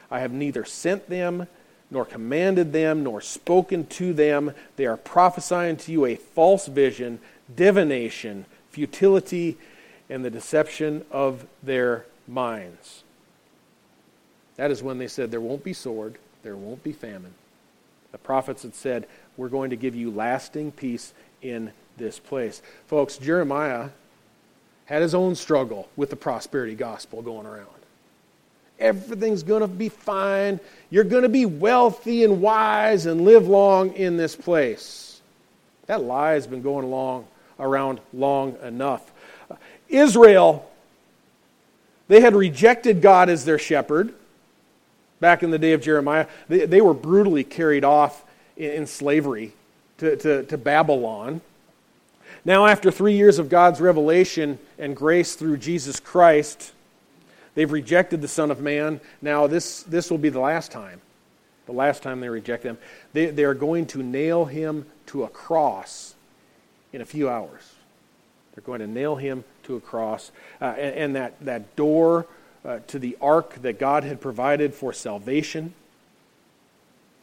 I 0.09 0.19
have 0.19 0.31
neither 0.31 0.65
sent 0.65 1.09
them, 1.09 1.47
nor 1.89 2.05
commanded 2.05 2.73
them, 2.73 3.03
nor 3.03 3.21
spoken 3.21 3.85
to 3.87 4.13
them. 4.13 4.53
They 4.75 4.85
are 4.85 4.97
prophesying 4.97 5.77
to 5.77 5.91
you 5.91 6.05
a 6.05 6.15
false 6.15 6.67
vision, 6.67 7.19
divination, 7.55 8.45
futility, 8.69 9.57
and 10.09 10.23
the 10.23 10.29
deception 10.29 11.05
of 11.11 11.45
their 11.61 12.05
minds. 12.27 13.03
That 14.55 14.71
is 14.71 14.83
when 14.83 14.97
they 14.97 15.07
said, 15.07 15.31
There 15.31 15.41
won't 15.41 15.63
be 15.63 15.73
sword, 15.73 16.17
there 16.43 16.55
won't 16.55 16.83
be 16.83 16.93
famine. 16.93 17.33
The 18.11 18.19
prophets 18.19 18.61
had 18.61 18.75
said, 18.75 19.07
we're 19.37 19.49
going 19.49 19.71
to 19.71 19.75
give 19.75 19.95
you 19.95 20.11
lasting 20.11 20.71
peace 20.71 21.13
in 21.41 21.71
this 21.97 22.19
place. 22.19 22.61
Folks, 22.87 23.17
Jeremiah 23.17 23.89
had 24.85 25.01
his 25.01 25.15
own 25.15 25.35
struggle 25.35 25.89
with 25.95 26.09
the 26.09 26.15
prosperity 26.15 26.75
gospel 26.75 27.21
going 27.21 27.45
around. 27.45 27.67
Everything's 28.79 29.43
going 29.43 29.61
to 29.61 29.67
be 29.67 29.89
fine. 29.89 30.59
You're 30.89 31.03
going 31.03 31.23
to 31.23 31.29
be 31.29 31.45
wealthy 31.45 32.23
and 32.23 32.41
wise 32.41 33.05
and 33.05 33.21
live 33.21 33.47
long 33.47 33.93
in 33.93 34.17
this 34.17 34.35
place. 34.35 35.21
That 35.85 36.03
lie 36.03 36.33
has 36.33 36.47
been 36.47 36.61
going 36.61 36.85
along 36.85 37.27
around 37.59 37.99
long 38.13 38.57
enough. 38.63 39.11
Israel, 39.89 40.69
they 42.07 42.21
had 42.21 42.35
rejected 42.35 43.01
God 43.01 43.29
as 43.29 43.45
their 43.45 43.59
shepherd 43.59 44.13
back 45.19 45.43
in 45.43 45.51
the 45.51 45.59
day 45.59 45.73
of 45.73 45.81
Jeremiah. 45.81 46.27
They, 46.49 46.65
they 46.65 46.81
were 46.81 46.93
brutally 46.93 47.43
carried 47.43 47.83
off 47.83 48.25
in 48.57 48.85
slavery 48.87 49.53
to, 49.99 50.15
to, 50.17 50.43
to 50.43 50.57
Babylon. 50.57 51.41
Now, 52.45 52.65
after 52.65 52.91
three 52.91 53.15
years 53.15 53.39
of 53.39 53.47
God's 53.49 53.79
revelation 53.79 54.59
and 54.77 54.95
grace 54.95 55.35
through 55.35 55.57
Jesus 55.57 55.99
Christ, 55.99 56.73
they've 57.55 57.71
rejected 57.71 58.21
the 58.21 58.27
Son 58.27 58.51
of 58.51 58.59
Man. 58.59 58.99
Now, 59.21 59.47
this, 59.47 59.83
this 59.83 60.09
will 60.09 60.17
be 60.17 60.29
the 60.29 60.39
last 60.39 60.71
time. 60.71 61.01
The 61.65 61.71
last 61.71 62.03
time 62.03 62.19
they 62.19 62.29
reject 62.29 62.63
him. 62.63 62.77
They, 63.13 63.27
they 63.27 63.43
are 63.45 63.53
going 63.53 63.85
to 63.87 64.03
nail 64.03 64.45
him 64.45 64.85
to 65.07 65.23
a 65.23 65.29
cross 65.29 66.15
in 66.91 67.01
a 67.01 67.05
few 67.05 67.29
hours. 67.29 67.73
They're 68.53 68.63
going 68.63 68.81
to 68.81 68.87
nail 68.87 69.15
him 69.15 69.43
to 69.63 69.75
a 69.75 69.81
cross. 69.81 70.31
Uh, 70.61 70.65
and, 70.77 70.95
and, 70.95 71.15
that, 71.15 71.39
that 71.45 71.75
door 71.75 72.27
uh, 72.65 72.79
to 72.87 72.99
the 72.99 73.17
ark 73.21 73.55
that 73.61 73.79
God 73.79 74.03
had 74.03 74.19
provided 74.19 74.73
for 74.73 74.93
salvation 74.93 75.73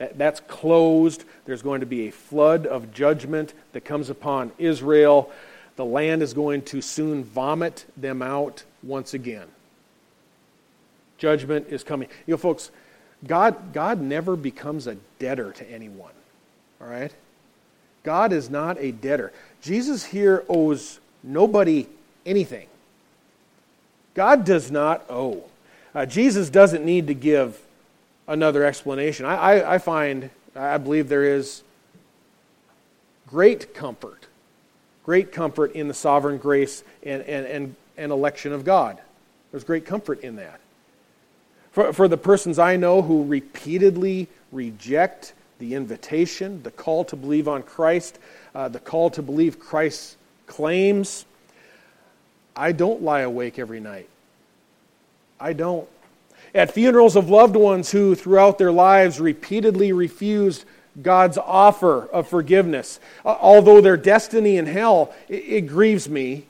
that, 0.00 0.16
that's 0.16 0.40
closed. 0.40 1.24
There's 1.44 1.62
going 1.62 1.80
to 1.80 1.86
be 1.86 2.08
a 2.08 2.10
flood 2.10 2.66
of 2.66 2.92
judgment 2.92 3.52
that 3.72 3.84
comes 3.84 4.10
upon 4.10 4.50
Israel. 4.58 5.30
The 5.76 5.84
land 5.84 6.22
is 6.22 6.32
going 6.34 6.62
to 6.62 6.80
soon 6.80 7.22
vomit 7.22 7.84
them 7.96 8.22
out 8.22 8.64
once 8.82 9.14
again. 9.14 9.46
Judgment 11.20 11.68
is 11.68 11.84
coming. 11.84 12.08
You 12.26 12.32
know, 12.32 12.38
folks, 12.38 12.72
God, 13.24 13.72
God 13.72 14.00
never 14.00 14.34
becomes 14.34 14.88
a 14.88 14.96
debtor 15.20 15.52
to 15.52 15.70
anyone. 15.70 16.10
All 16.80 16.88
right? 16.88 17.12
God 18.02 18.32
is 18.32 18.50
not 18.50 18.76
a 18.80 18.90
debtor. 18.90 19.32
Jesus 19.62 20.04
here 20.04 20.44
owes 20.48 20.98
nobody 21.22 21.86
anything. 22.26 22.66
God 24.14 24.44
does 24.44 24.72
not 24.72 25.04
owe. 25.08 25.44
Uh, 25.94 26.06
Jesus 26.06 26.50
doesn't 26.50 26.84
need 26.84 27.06
to 27.06 27.14
give 27.14 27.60
another 28.26 28.64
explanation. 28.64 29.26
I, 29.26 29.36
I, 29.36 29.74
I 29.74 29.78
find, 29.78 30.30
I 30.56 30.78
believe 30.78 31.08
there 31.08 31.24
is 31.24 31.62
great 33.28 33.74
comfort, 33.74 34.26
great 35.04 35.30
comfort 35.30 35.72
in 35.72 35.86
the 35.86 35.94
sovereign 35.94 36.38
grace 36.38 36.82
and, 37.04 37.22
and, 37.22 37.46
and 37.46 37.76
and 38.00 38.10
election 38.10 38.52
of 38.52 38.64
God. 38.64 38.98
There's 39.50 39.62
great 39.62 39.84
comfort 39.84 40.22
in 40.22 40.36
that. 40.36 40.58
For, 41.72 41.92
for 41.92 42.08
the 42.08 42.16
persons 42.16 42.58
I 42.58 42.76
know 42.76 43.02
who 43.02 43.24
repeatedly 43.24 44.28
reject 44.52 45.32
the 45.58 45.74
invitation, 45.74 46.62
the 46.62 46.70
call 46.70 47.04
to 47.06 47.16
believe 47.16 47.46
on 47.46 47.62
Christ, 47.62 48.18
uh, 48.54 48.68
the 48.68 48.80
call 48.80 49.10
to 49.10 49.22
believe 49.22 49.60
Christ's 49.60 50.16
claims, 50.46 51.26
I 52.56 52.72
don't 52.72 53.02
lie 53.02 53.20
awake 53.20 53.58
every 53.58 53.80
night. 53.80 54.08
I 55.38 55.52
don't. 55.52 55.88
At 56.54 56.72
funerals 56.72 57.14
of 57.14 57.30
loved 57.30 57.54
ones 57.54 57.90
who, 57.90 58.14
throughout 58.14 58.58
their 58.58 58.72
lives, 58.72 59.20
repeatedly 59.20 59.92
refused 59.92 60.64
God's 61.00 61.38
offer 61.38 62.06
of 62.06 62.26
forgiveness, 62.26 62.98
uh, 63.24 63.36
although 63.40 63.80
their 63.80 63.96
destiny 63.96 64.56
in 64.56 64.66
hell, 64.66 65.14
it, 65.28 65.44
it 65.46 65.60
grieves 65.62 66.08
me. 66.08 66.46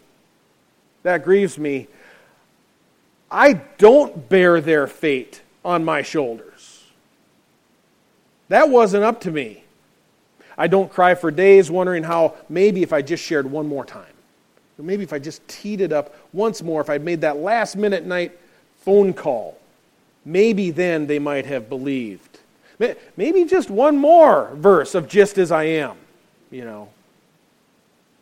That 1.02 1.24
grieves 1.24 1.58
me. 1.58 1.88
I 3.30 3.54
don't 3.78 4.28
bear 4.28 4.60
their 4.60 4.86
fate 4.86 5.40
on 5.64 5.84
my 5.84 6.02
shoulders. 6.02 6.84
That 8.48 8.68
wasn't 8.68 9.04
up 9.04 9.20
to 9.22 9.30
me. 9.30 9.64
I 10.58 10.66
don't 10.66 10.90
cry 10.90 11.14
for 11.14 11.30
days 11.30 11.70
wondering 11.70 12.02
how 12.02 12.34
maybe 12.48 12.82
if 12.82 12.92
I 12.92 13.02
just 13.02 13.24
shared 13.24 13.50
one 13.50 13.66
more 13.66 13.84
time, 13.84 14.12
maybe 14.76 15.04
if 15.04 15.12
I 15.12 15.18
just 15.18 15.46
teed 15.46 15.80
it 15.80 15.92
up 15.92 16.14
once 16.32 16.62
more, 16.62 16.80
if 16.80 16.90
I'd 16.90 17.04
made 17.04 17.20
that 17.20 17.36
last 17.36 17.76
minute 17.76 18.04
night 18.04 18.38
phone 18.78 19.12
call, 19.12 19.58
maybe 20.24 20.70
then 20.70 21.06
they 21.06 21.18
might 21.18 21.46
have 21.46 21.68
believed. 21.68 22.38
Maybe 23.16 23.44
just 23.44 23.70
one 23.70 23.98
more 23.98 24.50
verse 24.54 24.94
of 24.94 25.06
just 25.06 25.38
as 25.38 25.52
I 25.52 25.64
am, 25.64 25.96
you 26.50 26.64
know. 26.64 26.88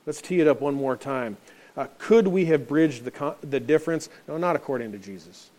Let's 0.05 0.21
tee 0.21 0.41
it 0.41 0.49
up 0.49 0.61
one 0.61 0.75
more 0.75 0.97
time. 0.97 1.37
Uh, 1.79 1.87
could 1.99 2.27
we 2.27 2.47
have 2.47 2.67
bridged 2.67 3.05
the, 3.05 3.37
the 3.41 3.61
difference? 3.61 4.09
No, 4.27 4.37
not 4.37 4.57
according 4.57 4.91
to 4.91 4.99
Jesus. 4.99 5.51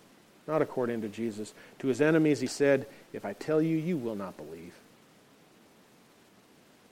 Not 0.49 0.61
according 0.61 0.99
to 1.01 1.07
Jesus. 1.07 1.53
To 1.79 1.87
his 1.87 2.01
enemies, 2.01 2.41
he 2.41 2.47
said, 2.47 2.87
If 3.13 3.23
I 3.23 3.31
tell 3.31 3.61
you, 3.61 3.77
you 3.77 3.95
will 3.95 4.15
not 4.15 4.35
believe. 4.35 4.73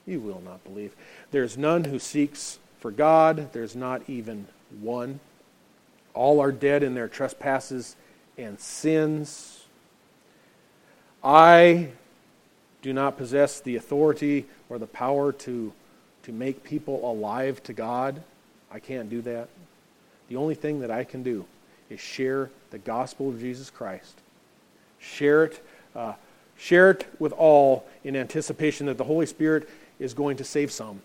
You 0.06 0.22
will 0.22 0.42
not 0.46 0.64
believe. 0.64 0.96
There's 1.32 1.58
none 1.58 1.84
who 1.84 2.00
seeks 2.00 2.60
for 2.80 2.90
God, 2.90 3.52
there's 3.52 3.76
not 3.76 4.02
even 4.08 4.48
one. 4.80 5.20
All 6.14 6.40
are 6.40 6.54
dead 6.54 6.82
in 6.82 6.94
their 6.94 7.10
trespasses 7.10 7.98
and 8.38 8.58
sins. 8.62 9.66
I 11.22 11.90
do 12.82 12.94
not 12.94 13.18
possess 13.18 13.60
the 13.60 13.76
authority 13.76 14.46
or 14.70 14.80
the 14.80 14.88
power 14.88 15.34
to, 15.34 15.74
to 16.24 16.32
make 16.32 16.64
people 16.64 17.12
alive 17.12 17.62
to 17.64 17.74
God. 17.74 18.24
I 18.72 18.80
can't 18.80 19.10
do 19.10 19.22
that. 19.22 19.50
The 20.30 20.36
only 20.36 20.56
thing 20.56 20.82
that 20.82 20.92
I 20.92 21.04
can 21.04 21.24
do 21.24 21.46
is 21.90 22.00
share 22.00 22.50
the 22.72 22.78
gospel 22.78 23.30
of 23.30 23.40
Jesus 23.40 23.70
Christ. 23.70 24.16
Share 25.00 25.46
it, 25.46 25.64
uh, 25.96 26.14
share 26.58 26.92
it 26.92 27.08
with 27.20 27.32
all 27.34 27.86
in 28.04 28.16
anticipation 28.16 28.88
that 28.88 28.98
the 28.98 29.04
Holy 29.04 29.26
Spirit 29.26 29.70
is 30.00 30.14
going 30.14 30.38
to 30.38 30.44
save 30.44 30.72
some. 30.72 31.02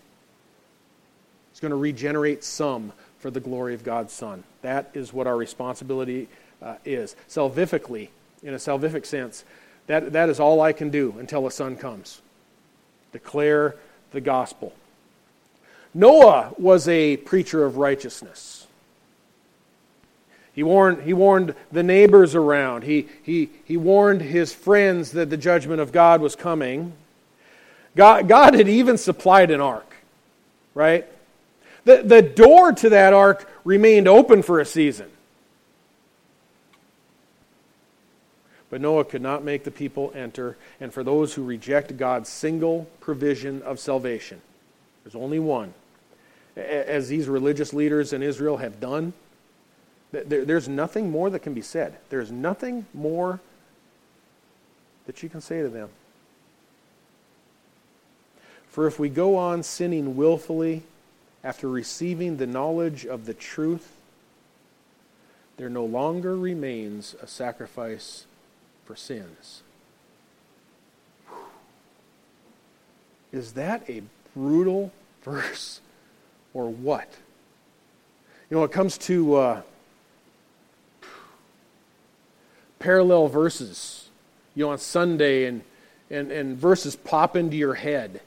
He's 1.51 1.59
going 1.59 1.71
to 1.71 1.77
regenerate 1.77 2.43
some 2.43 2.91
for 3.19 3.31
the 3.31 3.39
glory 3.39 3.73
of 3.73 3.83
God's 3.83 4.11
Son. 4.11 4.43
That 4.61 4.91
is 4.93 5.13
what 5.13 5.27
our 5.27 5.37
responsibility 5.37 6.27
uh, 6.61 6.75
is. 6.83 7.15
Salvifically, 7.29 8.09
in 8.41 8.53
a 8.53 8.57
salvific 8.57 9.05
sense, 9.05 9.45
that, 9.87 10.13
that 10.13 10.29
is 10.29 10.39
all 10.39 10.61
I 10.61 10.73
can 10.73 10.89
do 10.89 11.15
until 11.19 11.43
the 11.43 11.51
Son 11.51 11.75
comes. 11.75 12.21
Declare 13.11 13.75
the 14.11 14.21
gospel. 14.21 14.73
Noah 15.93 16.53
was 16.57 16.87
a 16.87 17.17
preacher 17.17 17.63
of 17.63 17.77
righteousness. 17.77 18.65
He 20.53 20.63
warned, 20.63 21.03
he 21.03 21.13
warned 21.13 21.55
the 21.71 21.83
neighbors 21.83 22.35
around. 22.35 22.83
He, 22.83 23.07
he, 23.23 23.49
he 23.65 23.77
warned 23.77 24.21
his 24.21 24.53
friends 24.53 25.11
that 25.11 25.29
the 25.29 25.37
judgment 25.37 25.81
of 25.81 25.91
God 25.91 26.21
was 26.21 26.35
coming. 26.35 26.93
God, 27.95 28.27
God 28.27 28.53
had 28.53 28.67
even 28.67 28.97
supplied 28.97 29.51
an 29.51 29.61
ark, 29.61 29.95
right? 30.73 31.07
The, 31.85 32.03
the 32.03 32.21
door 32.21 32.71
to 32.71 32.89
that 32.89 33.13
ark 33.13 33.49
remained 33.63 34.07
open 34.07 34.41
for 34.41 34.59
a 34.59 34.65
season. 34.65 35.09
But 38.69 38.81
Noah 38.81 39.05
could 39.05 39.21
not 39.21 39.43
make 39.43 39.63
the 39.63 39.71
people 39.71 40.11
enter, 40.15 40.57
and 40.79 40.91
for 40.91 41.03
those 41.03 41.35
who 41.35 41.43
reject 41.43 41.95
God's 41.97 42.29
single 42.29 42.87
provision 43.01 43.61
of 43.61 43.79
salvation, 43.79 44.41
there's 45.03 45.15
only 45.15 45.37
one 45.37 45.73
as 46.55 47.09
these 47.09 47.27
religious 47.27 47.73
leaders 47.73 48.13
in 48.13 48.21
Israel 48.21 48.57
have 48.57 48.79
done, 48.79 49.13
there's 50.11 50.69
nothing 50.69 51.09
more 51.09 51.29
that 51.29 51.39
can 51.39 51.53
be 51.53 51.61
said. 51.61 51.97
There's 52.09 52.31
nothing 52.31 52.85
more 52.93 53.39
that 55.05 55.23
you 55.23 55.29
can 55.29 55.41
say 55.41 55.61
to 55.61 55.69
them. 55.69 55.89
For 58.67 58.87
if 58.87 58.99
we 58.99 59.09
go 59.09 59.35
on 59.35 59.63
sinning 59.63 60.15
willfully 60.15 60.83
after 61.43 61.67
receiving 61.67 62.37
the 62.37 62.47
knowledge 62.47 63.05
of 63.05 63.25
the 63.25 63.33
truth, 63.33 63.91
there 65.57 65.69
no 65.69 65.85
longer 65.85 66.35
remains 66.35 67.15
a 67.21 67.27
sacrifice 67.27 68.25
for 68.85 68.95
sins. 68.95 69.61
Is 73.31 73.53
that 73.53 73.87
a 73.89 74.03
brutal 74.35 74.91
verse? 75.23 75.81
Or 76.53 76.69
what? 76.69 77.07
You 78.49 78.55
know, 78.55 78.61
when 78.61 78.69
it 78.69 78.73
comes 78.73 78.97
to 78.99 79.35
uh, 79.35 79.61
parallel 82.79 83.27
verses, 83.27 84.09
you 84.55 84.65
know, 84.65 84.71
on 84.71 84.77
Sunday 84.77 85.45
and, 85.45 85.61
and, 86.09 86.31
and 86.31 86.57
verses 86.57 86.95
pop 86.95 87.35
into 87.35 87.57
your 87.57 87.73
head, 87.73 88.21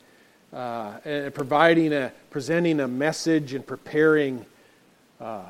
uh, 0.53 0.95
and 1.05 1.35
providing 1.35 1.93
a, 1.93 2.12
presenting 2.31 2.81
a 2.81 2.89
message 2.89 3.53
and 3.53 3.67
preparing 3.67 4.47
uh, 5.21 5.43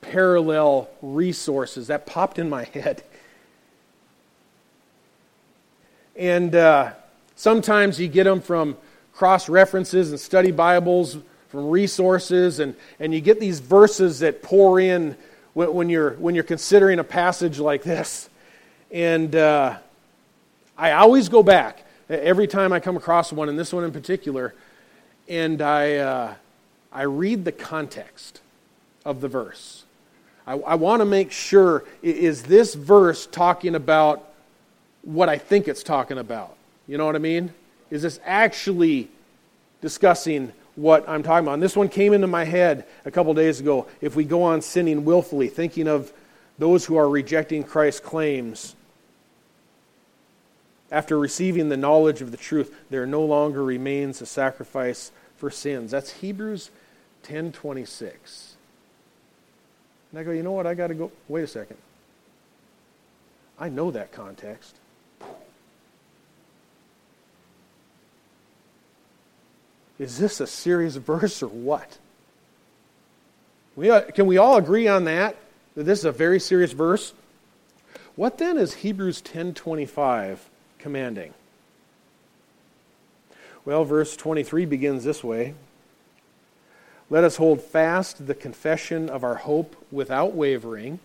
parallel 0.00 0.88
resources, 1.02 1.86
that 1.86 2.06
popped 2.06 2.38
in 2.38 2.50
my 2.50 2.64
head. 2.74 3.02
And 6.16 6.54
uh, 6.54 6.92
sometimes 7.36 8.00
you 8.00 8.08
get 8.08 8.24
them 8.24 8.40
from 8.40 8.76
cross 9.12 9.48
references 9.48 10.10
and 10.10 10.18
study 10.18 10.50
Bibles 10.50 11.18
from 11.48 11.70
resources, 11.70 12.60
and, 12.60 12.74
and 13.00 13.12
you 13.14 13.20
get 13.20 13.40
these 13.40 13.60
verses 13.60 14.20
that 14.20 14.42
pour 14.42 14.78
in 14.80 15.16
when, 15.54 15.72
when 15.74 15.88
you're, 15.88 16.12
when 16.12 16.34
you're 16.34 16.44
considering 16.44 16.98
a 16.98 17.04
passage 17.04 17.58
like 17.58 17.82
this. 17.82 18.28
And 18.90 19.34
uh, 19.34 19.78
I 20.76 20.92
always 20.92 21.28
go 21.28 21.42
back 21.42 21.84
every 22.08 22.46
time 22.46 22.72
I 22.72 22.80
come 22.80 22.96
across 22.96 23.32
one, 23.32 23.48
and 23.48 23.58
this 23.58 23.72
one 23.72 23.84
in 23.84 23.92
particular, 23.92 24.54
and 25.28 25.60
I, 25.60 25.96
uh, 25.96 26.34
I 26.92 27.02
read 27.02 27.44
the 27.44 27.52
context 27.52 28.40
of 29.04 29.20
the 29.20 29.28
verse. 29.28 29.84
I, 30.46 30.52
I 30.52 30.74
want 30.76 31.00
to 31.00 31.04
make 31.04 31.32
sure 31.32 31.84
is 32.02 32.42
this 32.42 32.74
verse 32.74 33.26
talking 33.26 33.74
about 33.74 34.24
what 35.02 35.28
I 35.28 35.38
think 35.38 35.68
it's 35.68 35.82
talking 35.82 36.18
about? 36.18 36.56
You 36.86 36.98
know 36.98 37.06
what 37.06 37.16
I 37.16 37.20
mean? 37.20 37.52
Is 37.90 38.02
this 38.02 38.20
actually 38.24 39.08
discussing 39.80 40.52
what 40.78 41.08
I'm 41.08 41.24
talking 41.24 41.44
about. 41.44 41.54
And 41.54 41.62
this 41.62 41.76
one 41.76 41.88
came 41.88 42.12
into 42.12 42.28
my 42.28 42.44
head 42.44 42.86
a 43.04 43.10
couple 43.10 43.34
days 43.34 43.58
ago. 43.58 43.88
If 44.00 44.14
we 44.14 44.24
go 44.24 44.44
on 44.44 44.62
sinning 44.62 45.04
willfully, 45.04 45.48
thinking 45.48 45.88
of 45.88 46.12
those 46.56 46.84
who 46.84 46.96
are 46.96 47.08
rejecting 47.08 47.64
Christ's 47.64 48.00
claims, 48.00 48.76
after 50.90 51.18
receiving 51.18 51.68
the 51.68 51.76
knowledge 51.76 52.22
of 52.22 52.30
the 52.30 52.36
truth, 52.36 52.74
there 52.90 53.06
no 53.06 53.22
longer 53.22 53.62
remains 53.64 54.22
a 54.22 54.26
sacrifice 54.26 55.10
for 55.36 55.50
sins. 55.50 55.90
That's 55.90 56.12
Hebrews 56.12 56.70
10:26. 57.24 58.54
And 60.12 60.20
I 60.20 60.22
go, 60.22 60.30
you 60.30 60.44
know 60.44 60.52
what? 60.52 60.66
I 60.66 60.74
got 60.74 60.86
to 60.86 60.94
go. 60.94 61.10
Wait 61.26 61.42
a 61.42 61.48
second. 61.48 61.76
I 63.58 63.68
know 63.68 63.90
that 63.90 64.12
context. 64.12 64.76
Is 69.98 70.18
this 70.18 70.40
a 70.40 70.46
serious 70.46 70.96
verse 70.96 71.42
or 71.42 71.48
what? 71.48 71.98
We, 73.76 73.90
uh, 73.90 74.02
can 74.02 74.26
we 74.26 74.38
all 74.38 74.56
agree 74.56 74.88
on 74.88 75.04
that? 75.04 75.36
That 75.74 75.84
this 75.84 76.00
is 76.00 76.04
a 76.04 76.12
very 76.12 76.40
serious 76.40 76.72
verse? 76.72 77.12
What 78.16 78.38
then 78.38 78.58
is 78.58 78.74
Hebrews 78.74 79.22
10:25 79.22 80.38
commanding? 80.80 81.34
Well, 83.64 83.84
verse 83.84 84.16
23 84.16 84.64
begins 84.64 85.04
this 85.04 85.22
way. 85.22 85.54
Let 87.10 87.22
us 87.22 87.36
hold 87.36 87.62
fast 87.62 88.26
the 88.26 88.34
confession 88.34 89.08
of 89.08 89.22
our 89.22 89.36
hope 89.36 89.76
without 89.92 90.34
wavering, 90.34 90.98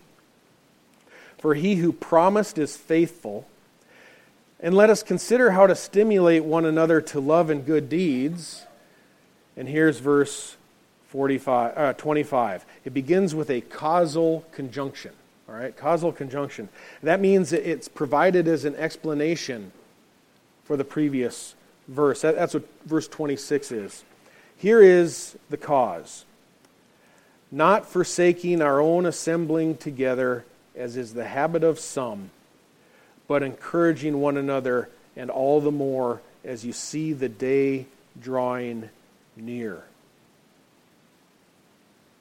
for 1.37 1.53
he 1.53 1.75
who 1.75 1.93
promised 1.93 2.57
is 2.57 2.75
faithful. 2.75 3.47
And 4.59 4.73
let 4.73 4.89
us 4.89 5.03
consider 5.03 5.51
how 5.51 5.67
to 5.67 5.75
stimulate 5.75 6.43
one 6.43 6.65
another 6.65 7.01
to 7.01 7.19
love 7.19 7.49
and 7.49 7.65
good 7.65 7.89
deeds 7.89 8.65
and 9.55 9.67
here's 9.67 9.99
verse 9.99 10.57
45, 11.09 11.77
uh, 11.77 11.93
25. 11.93 12.65
It 12.85 12.93
begins 12.93 13.35
with 13.35 13.49
a 13.49 13.61
causal 13.61 14.45
conjunction. 14.51 15.11
All 15.47 15.55
right, 15.55 15.75
causal 15.75 16.11
conjunction. 16.11 16.69
That 17.01 17.19
means 17.19 17.53
it's 17.53 17.87
provided 17.87 18.47
as 18.47 18.65
an 18.65 18.75
explanation 18.75 19.71
for 20.63 20.77
the 20.77 20.85
previous 20.85 21.55
verse. 21.87 22.21
That's 22.21 22.53
what 22.53 22.63
verse 22.85 23.07
26 23.07 23.71
is. 23.71 24.03
Here 24.57 24.81
is 24.81 25.37
the 25.49 25.57
cause 25.57 26.25
not 27.53 27.85
forsaking 27.85 28.63
our 28.63 28.81
own 28.81 29.05
assembling 29.05 29.77
together, 29.77 30.43
as 30.75 30.97
is 30.97 31.13
the 31.13 31.27
habit 31.27 31.63
of 31.63 31.79
some, 31.79 32.31
but 33.27 33.43
encouraging 33.43 34.19
one 34.19 34.37
another, 34.37 34.89
and 35.15 35.29
all 35.29 35.61
the 35.61 35.71
more 35.71 36.19
as 36.43 36.65
you 36.65 36.73
see 36.73 37.13
the 37.13 37.29
day 37.29 37.85
drawing 38.19 38.89
near. 39.35 39.83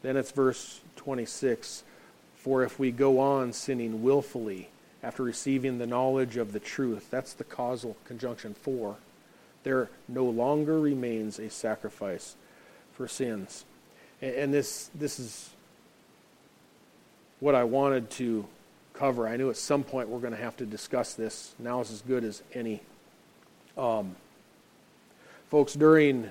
Then 0.02 0.16
it's 0.16 0.32
verse 0.32 0.80
26 0.96 1.84
For 2.36 2.62
if 2.62 2.78
we 2.78 2.90
go 2.90 3.20
on 3.20 3.52
sinning 3.52 4.02
willfully 4.02 4.68
after 5.02 5.22
receiving 5.22 5.78
the 5.78 5.86
knowledge 5.86 6.36
of 6.36 6.52
the 6.52 6.60
truth, 6.60 7.08
that's 7.10 7.32
the 7.32 7.44
causal 7.44 7.96
conjunction 8.04 8.54
for, 8.54 8.96
there 9.64 9.90
no 10.08 10.24
longer 10.24 10.80
remains 10.80 11.38
a 11.38 11.50
sacrifice 11.50 12.36
for 12.92 13.08
sins. 13.08 13.64
And 14.20 14.54
this, 14.54 14.90
this 14.94 15.18
is 15.18 15.50
what 17.40 17.56
I 17.56 17.64
wanted 17.64 18.10
to 18.10 18.46
cover. 18.92 19.26
I 19.26 19.36
knew 19.36 19.50
at 19.50 19.56
some 19.56 19.82
point 19.82 20.08
we're 20.08 20.20
going 20.20 20.34
to 20.34 20.40
have 20.40 20.56
to 20.58 20.66
discuss 20.66 21.14
this. 21.14 21.54
Now 21.58 21.80
is 21.80 21.90
as 21.90 22.02
good 22.02 22.22
as 22.22 22.42
any. 22.54 22.80
Um, 23.76 24.14
folks, 25.50 25.74
during 25.74 26.30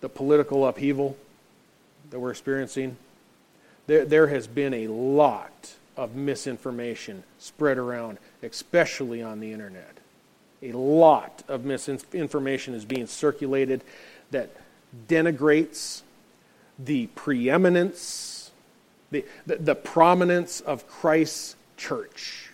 the 0.00 0.08
political 0.08 0.66
upheaval 0.66 1.16
that 2.10 2.18
we're 2.20 2.30
experiencing, 2.30 2.96
there, 3.86 4.04
there 4.04 4.26
has 4.28 4.46
been 4.46 4.74
a 4.74 4.88
lot 4.88 5.74
of 5.96 6.14
misinformation 6.14 7.24
spread 7.38 7.78
around, 7.78 8.18
especially 8.42 9.22
on 9.22 9.40
the 9.40 9.52
internet. 9.52 9.98
A 10.62 10.72
lot 10.72 11.42
of 11.48 11.64
misinformation 11.64 12.74
is 12.74 12.84
being 12.84 13.06
circulated 13.06 13.82
that 14.30 14.50
denigrates 15.08 16.02
the 16.78 17.06
preeminence, 17.08 18.50
the, 19.10 19.24
the, 19.46 19.56
the 19.56 19.74
prominence 19.74 20.60
of 20.60 20.88
Christ's 20.88 21.56
church, 21.76 22.50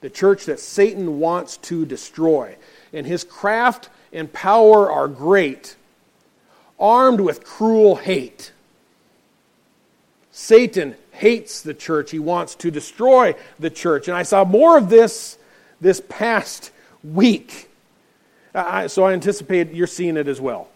the 0.00 0.10
church 0.10 0.46
that 0.46 0.60
Satan 0.60 1.20
wants 1.20 1.56
to 1.58 1.86
destroy. 1.86 2.56
And 2.92 3.06
his 3.06 3.24
craft 3.24 3.88
and 4.12 4.32
power 4.32 4.90
are 4.90 5.08
great, 5.08 5.76
armed 6.78 7.20
with 7.20 7.44
cruel 7.44 7.96
hate. 7.96 8.52
Satan 10.30 10.96
hates 11.12 11.62
the 11.62 11.74
church. 11.74 12.10
He 12.10 12.18
wants 12.18 12.54
to 12.56 12.70
destroy 12.70 13.34
the 13.58 13.70
church. 13.70 14.08
And 14.08 14.16
I 14.16 14.24
saw 14.24 14.44
more 14.44 14.76
of 14.76 14.88
this 14.88 15.38
this 15.80 16.02
past 16.08 16.70
week. 17.02 17.70
I, 18.54 18.86
so 18.86 19.04
I 19.04 19.12
anticipate 19.12 19.72
you're 19.72 19.86
seeing 19.86 20.16
it 20.16 20.28
as 20.28 20.40
well. 20.40 20.68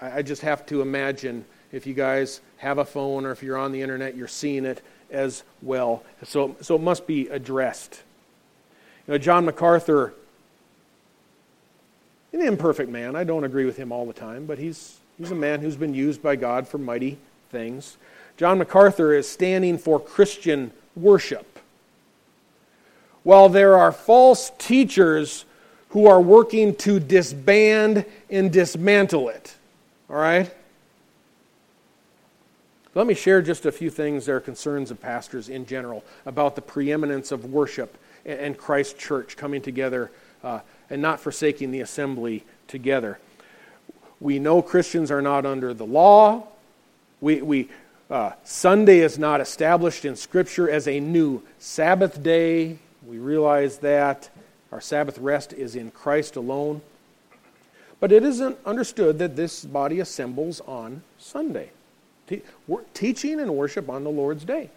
I, 0.00 0.18
I 0.18 0.22
just 0.22 0.42
have 0.42 0.66
to 0.66 0.82
imagine 0.82 1.44
if 1.72 1.86
you 1.86 1.94
guys 1.94 2.40
have 2.58 2.78
a 2.78 2.84
phone 2.84 3.24
or 3.26 3.32
if 3.32 3.42
you're 3.42 3.56
on 3.56 3.72
the 3.72 3.82
internet, 3.82 4.16
you're 4.16 4.28
seeing 4.28 4.64
it 4.64 4.82
as 5.10 5.42
well. 5.62 6.02
So, 6.24 6.56
so 6.60 6.76
it 6.76 6.80
must 6.80 7.06
be 7.06 7.28
addressed. 7.28 8.02
You 9.06 9.12
know, 9.12 9.18
John 9.18 9.44
MacArthur, 9.44 10.14
an 12.32 12.40
imperfect 12.40 12.90
man. 12.90 13.16
I 13.16 13.24
don't 13.24 13.44
agree 13.44 13.64
with 13.64 13.76
him 13.76 13.92
all 13.92 14.06
the 14.06 14.12
time, 14.12 14.46
but 14.46 14.58
he's, 14.58 14.98
he's 15.18 15.30
a 15.30 15.34
man 15.34 15.60
who's 15.60 15.76
been 15.76 15.94
used 15.94 16.22
by 16.22 16.36
God 16.36 16.66
for 16.68 16.78
mighty 16.78 17.18
things. 17.50 17.96
John 18.36 18.58
MacArthur 18.58 19.14
is 19.14 19.28
standing 19.28 19.78
for 19.78 20.00
Christian 20.00 20.72
worship. 20.96 21.58
While 23.22 23.48
there 23.48 23.76
are 23.76 23.92
false 23.92 24.50
teachers 24.58 25.44
who 25.90 26.06
are 26.06 26.20
working 26.20 26.74
to 26.74 26.98
disband 26.98 28.04
and 28.28 28.52
dismantle 28.52 29.28
it. 29.28 29.56
All 30.10 30.16
right? 30.16 30.52
Let 32.94 33.06
me 33.06 33.14
share 33.14 33.42
just 33.42 33.66
a 33.66 33.72
few 33.72 33.90
things 33.90 34.26
that 34.26 34.32
are 34.32 34.40
concerns 34.40 34.90
of 34.90 35.00
pastors 35.00 35.48
in 35.48 35.66
general 35.66 36.04
about 36.26 36.54
the 36.54 36.62
preeminence 36.62 37.32
of 37.32 37.46
worship 37.46 37.96
and 38.24 38.56
Christ's 38.56 38.94
church 38.94 39.36
coming 39.36 39.62
together 39.62 40.10
uh, 40.42 40.60
and 40.90 41.00
not 41.00 41.20
forsaking 41.20 41.70
the 41.70 41.80
assembly 41.80 42.44
together. 42.68 43.18
We 44.20 44.38
know 44.38 44.62
Christians 44.62 45.10
are 45.10 45.22
not 45.22 45.44
under 45.44 45.74
the 45.74 45.86
law. 45.86 46.46
We, 47.20 47.42
we, 47.42 47.68
uh, 48.10 48.32
Sunday 48.44 48.98
is 48.98 49.18
not 49.18 49.40
established 49.40 50.04
in 50.04 50.16
Scripture 50.16 50.70
as 50.70 50.86
a 50.86 51.00
new 51.00 51.42
Sabbath 51.58 52.22
day. 52.22 52.78
We 53.06 53.18
realize 53.18 53.78
that. 53.78 54.30
Our 54.72 54.80
Sabbath 54.80 55.18
rest 55.18 55.52
is 55.52 55.76
in 55.76 55.92
Christ 55.92 56.34
alone. 56.34 56.82
But 58.00 58.10
it 58.10 58.24
isn't 58.24 58.58
understood 58.66 59.20
that 59.20 59.36
this 59.36 59.64
body 59.64 60.00
assembles 60.00 60.60
on 60.62 61.02
Sunday. 61.16 61.70
Te- 62.26 62.42
teaching 62.92 63.38
and 63.38 63.54
worship 63.54 63.88
on 63.88 64.02
the 64.02 64.10
Lord's 64.10 64.44
Day. 64.44 64.70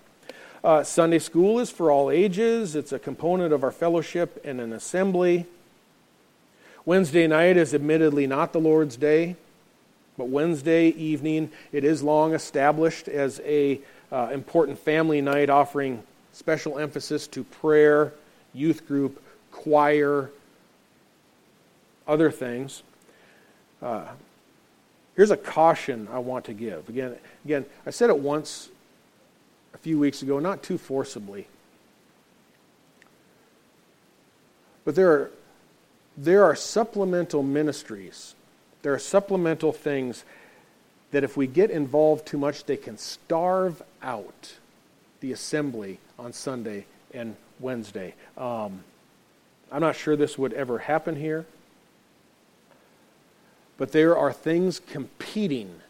Uh, 0.63 0.84
Sunday 0.84 1.19
school 1.19 1.60
is 1.60 1.69
for 1.69 1.91
all 1.91 2.12
ages, 2.12 2.76
it's 2.76 2.91
a 2.91 3.00
component 3.00 3.54
of 3.54 3.63
our 3.63 3.71
fellowship 3.71 4.41
and 4.43 4.60
an 4.60 4.73
assembly. 4.73 5.45
Wednesday 6.88 7.28
night 7.28 7.58
is 7.58 7.73
admittedly 7.73 8.28
not 8.28 8.54
the 8.54 8.62
Lord's 8.62 8.95
Day, 8.95 9.36
but 10.17 10.30
Wednesday 10.30 10.88
evening 10.88 11.52
it 11.73 11.84
is 11.84 12.02
long 12.02 12.34
established 12.34 13.10
as 13.10 13.41
a 13.43 13.82
uh, 14.10 14.30
important 14.32 14.80
family 14.80 15.19
night 15.19 15.50
offering 15.50 16.02
special 16.32 16.80
emphasis 16.80 17.28
to 17.28 17.43
prayer, 17.43 18.13
youth 18.54 18.88
group, 18.88 19.21
choir, 19.52 20.30
other 22.08 22.32
things. 22.32 22.84
Uh, 23.82 24.06
Here's 25.17 25.32
a 25.32 25.36
caution 25.36 26.08
I 26.10 26.19
want 26.19 26.45
to 26.45 26.54
give. 26.54 26.88
Again, 26.88 27.17
again, 27.43 27.65
I 27.86 27.89
said 27.89 28.10
it 28.10 28.17
once 28.17 28.69
a 29.73 29.78
few 29.78 30.00
weeks 30.00 30.21
ago, 30.21 30.39
not 30.39 30.63
too 30.63 30.78
forcibly. 30.78 31.47
But 34.86 34.95
there 34.95 35.12
are, 35.12 35.32
there 36.18 36.44
are 36.44 36.56
supplemental 36.56 37.44
ministries. 37.44 38.34
There 38.82 38.94
are 38.94 39.00
supplemental 39.00 39.72
things 39.72 40.24
that 41.12 41.24
if 41.24 41.38
we 41.38 41.48
get 41.48 41.70
involved 41.70 42.26
too 42.26 42.38
much, 42.38 42.66
they 42.66 42.76
can 42.76 42.98
starve 42.98 43.82
out 44.02 44.56
the 45.20 45.32
assembly 45.32 46.00
on 46.18 46.34
Sunday 46.34 46.86
and 47.14 47.36
Wednesday. 47.60 48.16
Um, 48.38 48.84
I'm 49.72 49.82
not 49.82 49.96
sure 49.96 50.16
this 50.16 50.38
would 50.38 50.54
ever 50.54 50.80
happen 50.80 51.16
here. 51.16 51.46
But 53.78 53.92
there 53.92 54.18
are 54.18 54.34
things 54.34 54.80
competing 54.80 55.82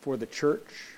for 0.00 0.16
the 0.16 0.26
church. 0.26 0.96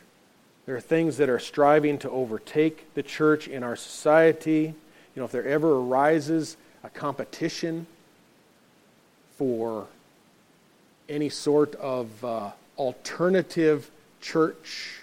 There 0.64 0.74
are 0.74 0.80
things 0.80 1.18
that 1.18 1.28
are 1.28 1.38
striving 1.38 1.98
to 1.98 2.10
overtake 2.10 2.94
the 2.94 3.02
church 3.02 3.46
in 3.46 3.62
our 3.62 3.76
society. 3.76 4.74
You 5.14 5.20
know, 5.20 5.24
if 5.24 5.32
there 5.32 5.46
ever 5.46 5.78
arises 5.78 6.56
a 6.82 6.88
competition 6.88 7.86
for 9.42 9.88
any 11.08 11.28
sort 11.28 11.74
of 11.74 12.24
uh, 12.24 12.52
alternative 12.78 13.90
church, 14.20 15.00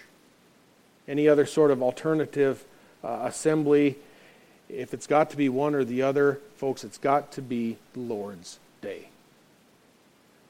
any 1.06 1.28
other 1.28 1.44
sort 1.44 1.70
of 1.70 1.82
alternative 1.82 2.64
uh, 3.04 3.24
assembly, 3.24 3.98
if 4.70 4.94
it's 4.94 5.06
got 5.06 5.28
to 5.28 5.36
be 5.36 5.50
one 5.50 5.74
or 5.74 5.84
the 5.84 6.00
other, 6.00 6.40
folks, 6.56 6.84
it's 6.84 6.96
got 6.96 7.32
to 7.32 7.42
be 7.42 7.76
the 7.92 8.00
Lord's 8.00 8.58
day. 8.80 9.08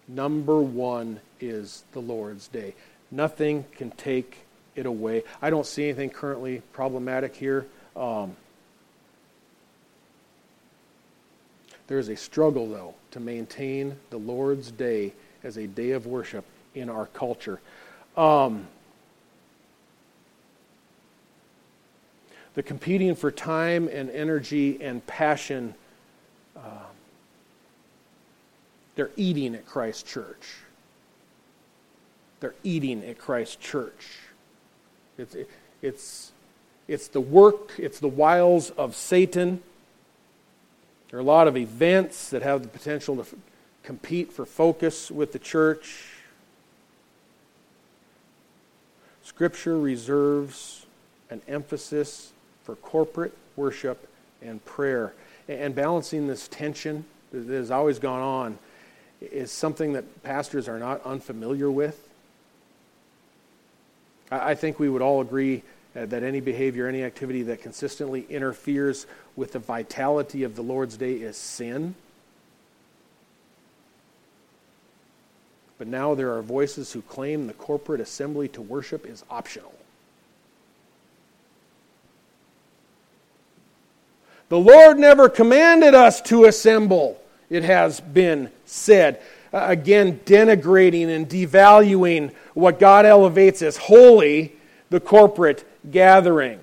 Number 0.07 0.61
one 0.61 1.19
is 1.41 1.83
the 1.91 2.01
Lord's 2.01 2.47
day. 2.47 2.77
Nothing 3.11 3.65
can 3.73 3.91
take 3.91 4.45
it 4.77 4.87
away. 4.87 5.25
I 5.43 5.51
don't 5.51 5.67
see 5.67 5.83
anything 5.83 6.11
currently 6.11 6.63
problematic 6.73 7.35
here. 7.35 7.67
Um, 7.97 8.37
there 11.91 11.99
is 11.99 12.09
a 12.09 12.15
struggle, 12.15 12.69
though, 12.69 12.95
to 13.11 13.19
maintain 13.19 13.97
the 14.11 14.17
Lord's 14.17 14.71
day 14.71 15.13
as 15.43 15.57
a 15.57 15.67
day 15.67 15.91
of 15.91 16.07
worship 16.07 16.45
in 16.73 16.89
our 16.89 17.07
culture. 17.07 17.61
Um, 18.17 18.69
the 22.55 22.63
competing 22.63 23.17
for 23.17 23.33
time 23.33 23.89
and 23.89 24.09
energy 24.09 24.81
and 24.81 25.05
passion. 25.09 25.75
Uh, 26.57 26.61
they're 28.95 29.11
eating 29.17 29.57
at 29.57 29.67
Christ 29.67 30.07
Church. 30.07 30.59
They're 32.39 32.55
eating 32.63 33.05
at 33.05 33.19
Christ 33.19 33.59
Church. 33.61 34.07
It's, 35.19 35.35
it's, 35.83 36.31
it's 36.87 37.09
the 37.09 37.21
work, 37.21 37.73
it's 37.79 37.99
the 37.99 38.07
wiles 38.07 38.71
of 38.71 38.95
Satan. 38.95 39.61
There 41.11 41.19
are 41.19 41.23
a 41.23 41.25
lot 41.25 41.49
of 41.49 41.57
events 41.57 42.31
that 42.31 42.43
have 42.43 42.63
the 42.63 42.69
potential 42.69 43.17
to 43.17 43.23
f- 43.23 43.35
compete 43.83 44.33
for 44.33 44.47
focus 44.47 45.11
with 45.11 45.33
the 45.33 45.39
church. 45.39 46.07
Scripture 49.23 49.79
reserves 49.79 50.87
an 51.31 51.43
emphasis 51.49 52.33
for 52.63 52.77
corporate 52.77 53.37
worship 53.57 54.09
and 54.41 54.65
prayer. 54.65 55.13
And 55.49 55.75
balancing 55.75 56.29
this 56.29 56.47
tension 56.47 57.05
that 57.33 57.47
has 57.49 57.71
always 57.71 57.99
gone 57.99 58.23
on 58.23 58.59
is 59.21 59.51
something 59.51 59.93
that 59.95 60.23
pastors 60.23 60.69
are 60.69 60.79
not 60.79 61.05
unfamiliar 61.05 61.71
with. 61.71 62.09
I 64.31 64.55
think 64.55 64.79
we 64.79 64.89
would 64.89 65.03
all 65.03 65.21
agree 65.21 65.63
uh, 65.97 66.07
that 66.07 66.23
any 66.23 66.41
behavior, 66.41 66.87
any 66.87 67.03
activity 67.03 67.43
that 67.43 67.63
consistently 67.63 68.27
interferes 68.29 69.07
with 69.37 69.53
the 69.53 69.59
vitality 69.59 70.45
of 70.45 70.55
the 70.55 70.63
Lord's 70.63 70.97
day 70.97 71.15
is 71.15 71.37
sin. 71.37 71.95
But 75.79 75.89
now 75.89 76.15
there 76.15 76.37
are 76.37 76.43
voices 76.43 76.93
who 76.93 77.03
claim 77.03 77.47
the 77.47 77.55
corporate 77.55 78.01
assembly 78.01 78.49
to 78.49 78.61
worship 78.61 79.07
is 79.07 79.25
optional. 79.31 79.73
The 84.51 84.59
Lord 84.59 84.99
never 84.99 85.29
commanded 85.29 85.95
us 85.95 86.21
to 86.23 86.45
assemble, 86.45 87.21
it 87.49 87.63
has 87.63 88.01
been 88.01 88.51
said. 88.67 89.23
Uh, 89.53 89.67
again, 89.69 90.21
denigrating 90.27 91.09
and 91.09 91.29
devaluing 91.29 92.33
what 92.55 92.79
God 92.79 93.07
elevates 93.07 93.63
as 93.63 93.77
holy, 93.77 94.53
the 94.91 95.01
corporate 95.01 95.65
gathering. 95.89 96.61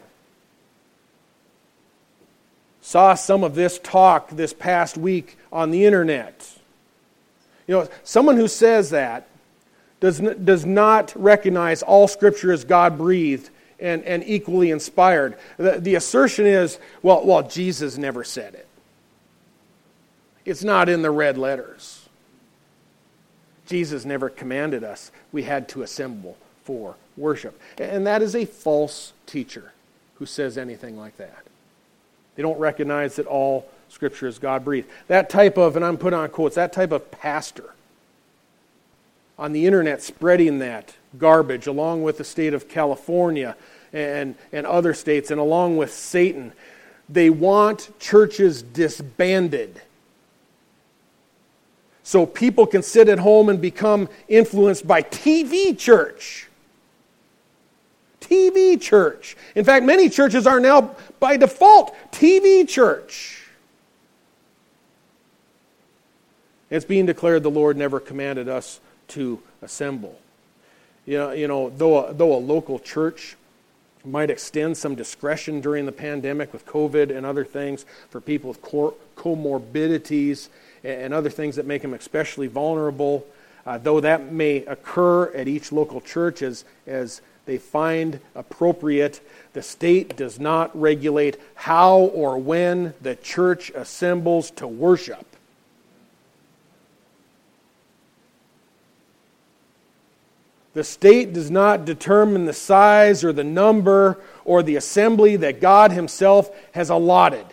Saw 2.82 3.16
some 3.16 3.44
of 3.44 3.56
this 3.56 3.80
talk 3.80 4.30
this 4.30 4.54
past 4.54 4.98
week 4.98 5.38
on 5.52 5.72
the 5.72 5.86
internet. 5.86 6.50
You 7.68 7.76
know, 7.76 7.90
someone 8.04 8.38
who 8.38 8.48
says 8.48 8.92
that 8.92 9.28
does, 10.00 10.20
does 10.20 10.66
not 10.66 11.14
recognize 11.16 11.84
all 11.84 12.08
Scripture 12.08 12.52
as 12.52 12.64
God 12.64 12.98
breathed 12.98 13.50
and, 13.80 14.04
and 14.04 14.24
equally 14.26 14.72
inspired. 14.72 15.38
The, 15.58 15.80
the 15.80 15.96
assertion 15.96 16.46
is, 16.46 16.80
well, 17.02 17.26
well, 17.26 17.44
Jesus 17.44 17.98
never 17.98 18.24
said 18.24 18.54
it. 18.54 18.68
It's 20.46 20.64
not 20.64 20.88
in 20.88 21.02
the 21.02 21.12
red 21.12 21.38
letters. 21.38 22.08
Jesus 23.66 24.06
never 24.06 24.30
commanded 24.30 24.84
us. 24.86 25.12
We 25.34 25.44
had 25.44 25.68
to 25.70 25.82
assemble 25.82 26.38
for 26.64 26.96
worship. 27.18 27.60
And 27.78 28.06
that 28.08 28.22
is 28.22 28.36
a 28.36 28.46
false 28.46 29.14
teacher 29.26 29.74
who 30.16 30.26
says 30.26 30.58
anything 30.58 30.98
like 30.98 31.18
that. 31.18 31.44
They 32.36 32.44
don't 32.44 32.60
recognize 32.60 33.16
that 33.16 33.26
all 33.26 33.68
Scripture 33.90 34.28
is 34.28 34.38
God 34.38 34.66
breathed. 34.66 34.88
That 35.08 35.30
type 35.30 35.58
of, 35.58 35.76
and 35.76 35.84
I'm 35.84 35.98
putting 35.98 36.20
on 36.20 36.30
quotes, 36.30 36.56
that 36.56 36.74
type 36.74 36.92
of 36.92 37.10
pastor 37.10 37.74
on 39.40 39.54
the 39.54 39.66
internet 39.66 40.02
spreading 40.02 40.60
that 40.60 40.96
garbage 41.18 41.68
along 41.68 42.04
with 42.04 42.18
the 42.18 42.24
state 42.24 42.54
of 42.54 42.68
California 42.68 43.56
and, 43.94 44.36
and 44.52 44.66
other 44.66 44.94
states 44.94 45.32
and 45.32 45.40
along 45.40 45.78
with 45.78 45.92
Satan. 45.92 46.52
They 47.10 47.30
want 47.30 47.98
churches 48.00 48.62
disbanded 48.62 49.82
so 52.04 52.26
people 52.26 52.66
can 52.66 52.84
sit 52.84 53.10
at 53.10 53.20
home 53.20 53.50
and 53.50 53.62
become 53.62 54.10
influenced 54.28 54.88
by 54.88 55.02
TV 55.02 55.78
church. 55.78 56.47
TV 58.30 58.80
church. 58.80 59.38
In 59.56 59.64
fact, 59.64 59.86
many 59.86 60.10
churches 60.10 60.46
are 60.48 60.60
now, 60.60 60.96
by 61.20 61.38
default, 61.38 61.96
TV 62.12 62.68
church. 62.68 63.44
It's 66.70 66.86
being 66.86 67.06
declared 67.06 67.44
the 67.44 67.52
Lord 67.52 67.78
never 67.78 68.00
commanded 68.00 68.50
us 68.50 68.80
to 69.10 69.42
assemble. 69.62 70.20
You 71.06 71.18
know, 71.18 71.32
you 71.32 71.48
know 71.48 71.70
though, 71.70 72.06
a, 72.06 72.14
though 72.14 72.36
a 72.36 72.38
local 72.38 72.80
church 72.80 73.38
might 74.04 74.30
extend 74.30 74.78
some 74.78 74.96
discretion 74.96 75.62
during 75.62 75.86
the 75.86 75.92
pandemic 75.92 76.52
with 76.54 76.66
COVID 76.66 77.16
and 77.16 77.26
other 77.26 77.46
things 77.46 77.86
for 78.10 78.22
people 78.22 78.50
with 78.50 78.62
comorbidities 78.62 80.50
and 80.84 81.14
other 81.14 81.30
things 81.30 81.56
that 81.56 81.66
make 81.66 81.82
them 81.82 81.94
especially 81.94 82.48
vulnerable. 82.48 83.26
Uh, 83.66 83.78
though 83.78 84.00
that 84.00 84.32
may 84.32 84.58
occur 84.66 85.30
at 85.34 85.48
each 85.48 85.74
local 85.74 86.00
church 86.00 86.42
as, 86.42 86.64
as 86.86 87.22
they 87.48 87.58
find 87.58 88.20
appropriate, 88.36 89.22
the 89.54 89.64
state 89.64 90.16
does 90.16 90.40
not 90.40 90.80
regulate 90.80 91.40
how 91.56 91.98
or 91.98 92.38
when 92.38 92.94
the 93.02 93.16
church 93.16 93.72
assembles 93.72 94.52
to 94.52 94.68
worship. 94.68 95.26
The 100.74 100.84
state 100.84 101.34
does 101.34 101.50
not 101.50 101.86
determine 101.86 102.46
the 102.46 102.54
size 102.54 103.24
or 103.24 103.34
the 103.34 103.44
number 103.44 104.20
or 104.46 104.62
the 104.62 104.76
assembly 104.76 105.38
that 105.38 105.60
God 105.60 105.92
Himself 105.92 106.52
has 106.74 106.92
allotted 106.92 107.48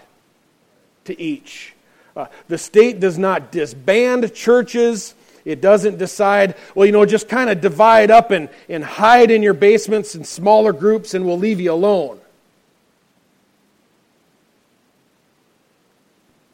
to 1.07 1.19
each. 1.19 1.73
Uh, 2.17 2.27
the 2.49 2.59
state 2.59 3.01
does 3.01 3.19
not 3.19 3.51
disband 3.51 4.35
churches. 4.35 5.15
It 5.45 5.61
doesn't 5.61 5.99
decide, 5.99 6.55
well, 6.75 6.87
you 6.87 6.93
know, 6.93 7.05
just 7.05 7.29
kind 7.29 7.51
of 7.51 7.61
divide 7.61 8.11
up 8.11 8.31
and, 8.31 8.49
and 8.69 8.83
hide 8.83 9.31
in 9.31 9.43
your 9.43 9.55
basements 9.55 10.15
in 10.15 10.25
smaller 10.25 10.73
groups 10.73 11.15
and 11.15 11.27
we'll 11.27 11.39
leave 11.39 11.61
you 11.61 11.73
alone. 11.73 12.19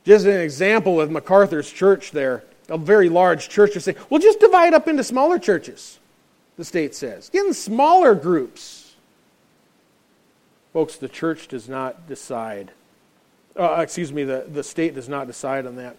Just 0.05 0.27
an 0.27 0.41
example 0.41 0.97
with 0.97 1.11
MacArthur's 1.11 1.71
church 1.71 2.11
there, 2.11 2.43
a 2.69 2.79
very 2.79 3.09
large 3.09 3.49
church, 3.49 3.77
is 3.77 3.85
saying, 3.85 3.99
well, 4.09 4.21
just 4.21 4.41
divide 4.41 4.75
up 4.75 4.89
into 4.89 5.05
smaller 5.05 5.39
churches, 5.39 6.01
the 6.57 6.65
state 6.65 6.95
says. 6.95 7.29
Get 7.29 7.47
in 7.47 7.55
smaller 7.55 8.15
groups. 8.15 8.95
Folks, 10.73 10.97
the 10.97 11.09
church 11.09 11.49
does 11.49 11.69
not 11.69 12.09
decide 12.09 12.73
uh, 13.57 13.81
excuse 13.81 14.13
me, 14.13 14.25
the, 14.25 14.47
the 14.49 14.63
state 14.63 14.95
does 14.95 15.09
not 15.09 15.27
decide 15.27 15.67
on 15.67 15.77
that. 15.77 15.97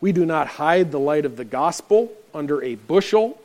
We 0.00 0.12
do 0.12 0.24
not 0.24 0.46
hide 0.46 0.92
the 0.92 1.00
light 1.00 1.24
of 1.24 1.36
the 1.36 1.44
gospel 1.44 2.12
under 2.34 2.62
a 2.62 2.76
bushel. 2.76 3.40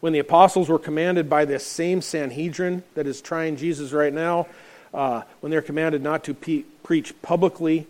When 0.00 0.12
the 0.12 0.18
apostles 0.18 0.68
were 0.68 0.78
commanded 0.78 1.28
by 1.28 1.44
this 1.44 1.66
same 1.66 2.00
Sanhedrin 2.00 2.82
that 2.94 3.06
is 3.06 3.20
trying 3.20 3.56
Jesus 3.56 3.92
right 3.92 4.12
now, 4.12 4.46
uh, 4.94 5.22
when 5.40 5.50
they're 5.50 5.62
commanded 5.62 6.02
not 6.02 6.24
to 6.24 6.34
pe- 6.34 6.62
preach 6.82 7.14
publicly, 7.22 7.86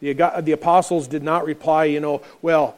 the, 0.00 0.12
the 0.42 0.52
apostles 0.52 1.08
did 1.08 1.22
not 1.22 1.44
reply, 1.44 1.84
you 1.84 2.00
know, 2.00 2.22
well, 2.42 2.76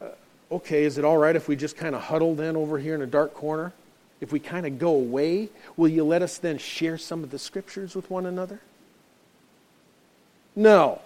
uh, 0.00 0.06
okay, 0.52 0.84
is 0.84 0.98
it 0.98 1.04
all 1.04 1.18
right 1.18 1.34
if 1.34 1.48
we 1.48 1.56
just 1.56 1.76
kind 1.76 1.94
of 1.94 2.02
huddle 2.02 2.34
then 2.34 2.56
over 2.56 2.78
here 2.78 2.94
in 2.94 3.02
a 3.02 3.06
dark 3.06 3.34
corner? 3.34 3.72
If 4.20 4.32
we 4.32 4.38
kind 4.38 4.66
of 4.66 4.78
go 4.78 4.90
away, 4.90 5.48
will 5.76 5.88
you 5.88 6.04
let 6.04 6.22
us 6.22 6.38
then 6.38 6.58
share 6.58 6.98
some 6.98 7.24
of 7.24 7.30
the 7.30 7.38
scriptures 7.38 7.96
with 7.96 8.10
one 8.10 8.26
another? 8.26 8.60
No. 10.54 11.00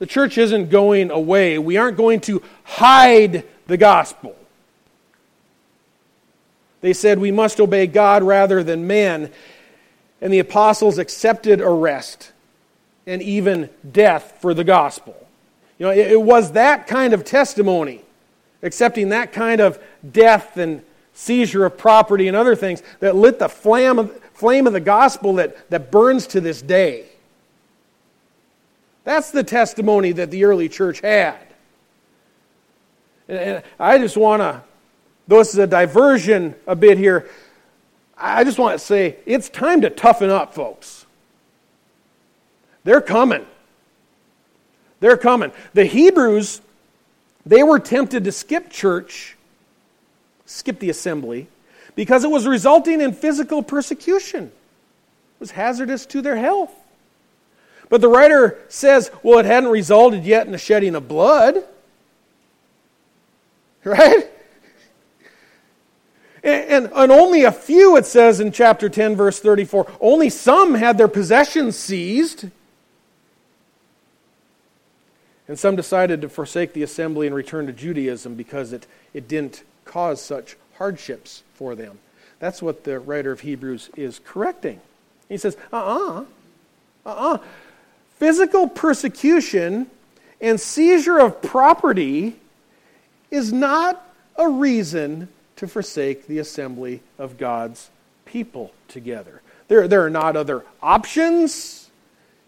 The 0.00 0.06
church 0.06 0.38
isn't 0.38 0.70
going 0.70 1.10
away. 1.10 1.58
We 1.58 1.76
aren't 1.76 1.98
going 1.98 2.20
to 2.22 2.42
hide 2.64 3.44
the 3.66 3.76
gospel. 3.76 4.34
They 6.80 6.94
said 6.94 7.18
we 7.18 7.30
must 7.30 7.60
obey 7.60 7.86
God 7.86 8.22
rather 8.22 8.64
than 8.64 8.86
man. 8.86 9.30
And 10.22 10.32
the 10.32 10.38
apostles 10.38 10.96
accepted 10.96 11.60
arrest 11.60 12.32
and 13.06 13.20
even 13.22 13.68
death 13.92 14.38
for 14.40 14.54
the 14.54 14.64
gospel. 14.64 15.14
You 15.78 15.86
know, 15.86 15.92
it, 15.92 16.20
was 16.20 16.52
that 16.52 16.86
kind 16.86 17.12
of 17.12 17.24
testimony, 17.24 18.02
accepting 18.62 19.10
that 19.10 19.32
kind 19.32 19.60
of 19.60 19.78
death 20.10 20.56
and 20.56 20.82
seizure 21.12 21.66
of 21.66 21.76
property 21.76 22.28
and 22.28 22.36
other 22.36 22.56
things, 22.56 22.82
that 23.00 23.16
lit 23.16 23.38
the 23.38 23.48
flame 23.48 23.98
of, 23.98 24.18
flame 24.32 24.66
of 24.66 24.72
the 24.72 24.80
gospel 24.80 25.34
that, 25.34 25.68
that 25.68 25.90
burns 25.90 26.26
to 26.28 26.40
this 26.40 26.62
day. 26.62 27.09
That's 29.04 29.30
the 29.30 29.42
testimony 29.42 30.12
that 30.12 30.30
the 30.30 30.44
early 30.44 30.68
church 30.68 31.00
had. 31.00 31.38
And 33.28 33.62
I 33.78 33.98
just 33.98 34.16
want 34.16 34.42
to, 34.42 34.62
though 35.28 35.38
this 35.38 35.52
is 35.52 35.58
a 35.58 35.66
diversion 35.66 36.54
a 36.66 36.74
bit 36.76 36.98
here, 36.98 37.28
I 38.16 38.44
just 38.44 38.58
want 38.58 38.78
to 38.78 38.84
say 38.84 39.16
it's 39.24 39.48
time 39.48 39.80
to 39.82 39.90
toughen 39.90 40.30
up, 40.30 40.54
folks. 40.54 41.06
They're 42.84 43.00
coming. 43.00 43.46
They're 45.00 45.16
coming. 45.16 45.52
The 45.72 45.84
Hebrews, 45.84 46.60
they 47.46 47.62
were 47.62 47.78
tempted 47.78 48.24
to 48.24 48.32
skip 48.32 48.70
church, 48.70 49.36
skip 50.44 50.78
the 50.78 50.90
assembly, 50.90 51.48
because 51.94 52.24
it 52.24 52.30
was 52.30 52.46
resulting 52.46 53.00
in 53.00 53.12
physical 53.12 53.62
persecution. 53.62 54.44
It 54.44 55.40
was 55.40 55.52
hazardous 55.52 56.04
to 56.06 56.20
their 56.20 56.36
health. 56.36 56.74
But 57.90 58.00
the 58.00 58.08
writer 58.08 58.56
says, 58.68 59.10
well, 59.22 59.40
it 59.40 59.44
hadn't 59.44 59.68
resulted 59.68 60.24
yet 60.24 60.46
in 60.46 60.52
the 60.52 60.58
shedding 60.58 60.94
of 60.94 61.06
blood. 61.06 61.64
Right? 63.82 64.30
And, 66.42 66.84
and, 66.84 66.92
and, 66.94 67.10
only 67.10 67.44
a 67.44 67.52
few, 67.52 67.96
it 67.96 68.04
says 68.04 68.38
in 68.38 68.52
chapter 68.52 68.90
10, 68.90 69.16
verse 69.16 69.40
34, 69.40 69.90
only 70.02 70.28
some 70.28 70.74
had 70.74 70.98
their 70.98 71.08
possessions 71.08 71.76
seized. 71.76 72.50
And 75.48 75.58
some 75.58 75.76
decided 75.76 76.20
to 76.20 76.28
forsake 76.28 76.74
the 76.74 76.82
assembly 76.82 77.26
and 77.26 77.34
return 77.34 77.66
to 77.68 77.72
Judaism 77.72 78.34
because 78.34 78.74
it, 78.74 78.86
it 79.14 79.28
didn't 79.28 79.62
cause 79.86 80.20
such 80.20 80.56
hardships 80.76 81.42
for 81.54 81.74
them. 81.74 81.98
That's 82.38 82.60
what 82.60 82.84
the 82.84 83.00
writer 83.00 83.32
of 83.32 83.40
Hebrews 83.40 83.88
is 83.96 84.20
correcting. 84.22 84.82
He 85.26 85.38
says, 85.38 85.56
uh 85.72 85.76
uh-uh, 85.76 86.24
uh, 87.06 87.08
uh-uh. 87.08 87.38
Physical 88.20 88.68
persecution 88.68 89.86
and 90.42 90.60
seizure 90.60 91.18
of 91.18 91.40
property 91.40 92.36
is 93.30 93.50
not 93.50 94.06
a 94.36 94.46
reason 94.46 95.28
to 95.56 95.66
forsake 95.66 96.26
the 96.26 96.38
assembly 96.38 97.00
of 97.18 97.38
God's 97.38 97.88
people 98.26 98.74
together. 98.88 99.40
There, 99.68 99.88
there 99.88 100.04
are 100.04 100.10
not 100.10 100.36
other 100.36 100.66
options. 100.82 101.90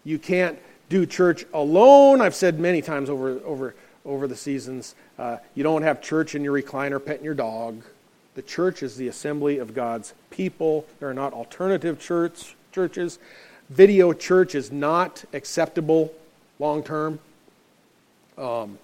You 0.03 0.19
can't 0.19 0.59
do 0.89 1.07
church 1.07 1.43
alone. 1.55 2.21
I've 2.21 2.35
said 2.35 2.59
many 2.59 2.83
times 2.83 3.09
over, 3.09 3.41
over, 3.43 3.73
over 4.05 4.27
the 4.27 4.35
seasons 4.35 4.93
uh, 5.17 5.37
you 5.55 5.63
don't 5.63 5.81
have 5.81 6.03
church 6.03 6.35
in 6.35 6.43
your 6.43 6.53
recliner 6.53 7.03
petting 7.03 7.25
your 7.25 7.33
dog. 7.33 7.81
The 8.35 8.43
church 8.43 8.83
is 8.83 8.95
the 8.95 9.07
assembly 9.07 9.57
of 9.57 9.73
God's 9.73 10.13
people. 10.29 10.85
There 10.99 11.09
are 11.09 11.15
not 11.15 11.33
alternative 11.33 11.99
church, 11.99 12.55
churches. 12.71 13.17
Video 13.69 14.13
church 14.13 14.55
is 14.55 14.71
not 14.71 15.23
acceptable 15.33 16.13
long 16.59 16.83
term. 16.83 17.19
Um, 18.37 18.77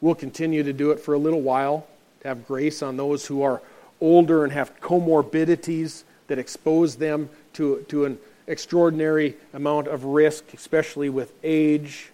we'll 0.00 0.14
continue 0.14 0.62
to 0.62 0.72
do 0.72 0.90
it 0.90 1.00
for 1.00 1.14
a 1.14 1.18
little 1.18 1.40
while 1.40 1.86
to 2.20 2.28
have 2.28 2.46
grace 2.46 2.82
on 2.82 2.96
those 2.96 3.26
who 3.26 3.42
are 3.42 3.62
older 4.00 4.44
and 4.44 4.52
have 4.52 4.78
comorbidities 4.80 6.02
that 6.26 6.38
expose 6.38 6.96
them 6.96 7.28
to, 7.54 7.84
to 7.88 8.04
an 8.04 8.18
extraordinary 8.46 9.36
amount 9.52 9.86
of 9.88 10.04
risk, 10.04 10.52
especially 10.54 11.08
with 11.08 11.32
age. 11.42 12.10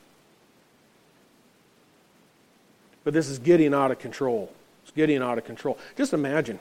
But 3.04 3.14
this 3.14 3.28
is 3.28 3.38
getting 3.38 3.74
out 3.74 3.90
of 3.90 3.98
control. 3.98 4.52
It's 4.82 4.92
getting 4.92 5.22
out 5.22 5.38
of 5.38 5.44
control. 5.44 5.78
Just 5.96 6.12
imagine 6.12 6.58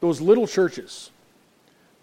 those 0.00 0.20
little 0.20 0.46
churches 0.46 1.10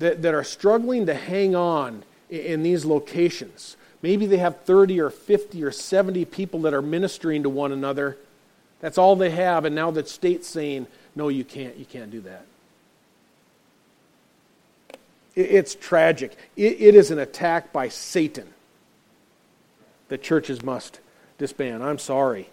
that, 0.03 0.21
that 0.21 0.33
are 0.33 0.43
struggling 0.43 1.05
to 1.05 1.13
hang 1.13 1.55
on 1.55 2.03
in, 2.29 2.39
in 2.39 2.63
these 2.63 2.83
locations. 2.83 3.77
Maybe 4.01 4.25
they 4.25 4.37
have 4.37 4.59
30 4.63 4.99
or 4.99 5.09
50 5.09 5.63
or 5.63 5.71
70 5.71 6.25
people 6.25 6.61
that 6.63 6.73
are 6.73 6.81
ministering 6.81 7.43
to 7.43 7.49
one 7.49 7.71
another. 7.71 8.17
That's 8.81 8.97
all 8.97 9.15
they 9.15 9.29
have, 9.29 9.63
and 9.63 9.73
now 9.73 9.91
the 9.91 10.05
state's 10.05 10.45
saying, 10.45 10.87
no, 11.15 11.29
you 11.29 11.45
can't, 11.45 11.77
you 11.77 11.85
can't 11.85 12.11
do 12.11 12.19
that. 12.21 12.45
It's 15.35 15.73
tragic. 15.73 16.35
It 16.57 16.95
is 16.95 17.09
an 17.09 17.17
attack 17.17 17.71
by 17.71 17.87
Satan 17.87 18.53
that 20.09 20.21
churches 20.21 20.61
must 20.61 20.99
disband. 21.37 21.81
I'm 21.81 21.97
sorry. 21.97 22.49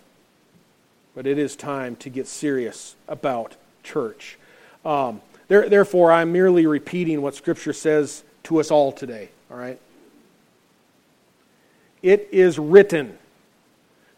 But 1.16 1.26
it 1.26 1.36
is 1.36 1.56
time 1.56 1.96
to 1.96 2.08
get 2.08 2.28
serious 2.28 2.94
about 3.08 3.56
church. 3.82 4.38
Um, 4.84 5.20
there, 5.50 5.68
therefore, 5.68 6.12
I'm 6.12 6.30
merely 6.30 6.64
repeating 6.64 7.22
what 7.22 7.34
Scripture 7.34 7.72
says 7.72 8.22
to 8.44 8.60
us 8.60 8.70
all 8.70 8.92
today. 8.92 9.30
All 9.50 9.56
right? 9.56 9.80
It 12.02 12.28
is 12.30 12.56
written 12.56 13.18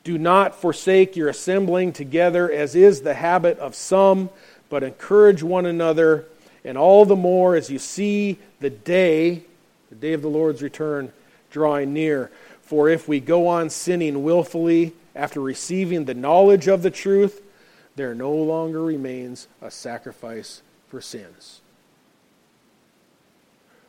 Do 0.04 0.18
not 0.18 0.54
forsake 0.54 1.16
your 1.16 1.30
assembling 1.30 1.94
together, 1.94 2.52
as 2.52 2.74
is 2.74 3.00
the 3.00 3.14
habit 3.14 3.58
of 3.60 3.74
some, 3.74 4.28
but 4.68 4.82
encourage 4.82 5.42
one 5.42 5.64
another 5.64 6.26
and 6.66 6.76
all 6.76 7.06
the 7.06 7.16
more 7.16 7.56
as 7.56 7.70
you 7.70 7.78
see 7.78 8.38
the 8.60 8.68
day, 8.68 9.42
the 9.88 9.96
day 9.96 10.12
of 10.12 10.20
the 10.20 10.28
Lord's 10.28 10.60
return, 10.60 11.14
drawing 11.50 11.94
near. 11.94 12.30
For 12.60 12.90
if 12.90 13.08
we 13.08 13.20
go 13.20 13.46
on 13.46 13.70
sinning 13.70 14.22
willfully 14.22 14.92
after 15.16 15.40
receiving 15.40 16.04
the 16.04 16.12
knowledge 16.12 16.68
of 16.68 16.82
the 16.82 16.90
truth, 16.90 17.40
there 17.96 18.14
no 18.14 18.34
longer 18.34 18.82
remains 18.82 19.48
a 19.62 19.70
sacrifice 19.70 20.60
for 20.92 21.00
sins. 21.00 21.62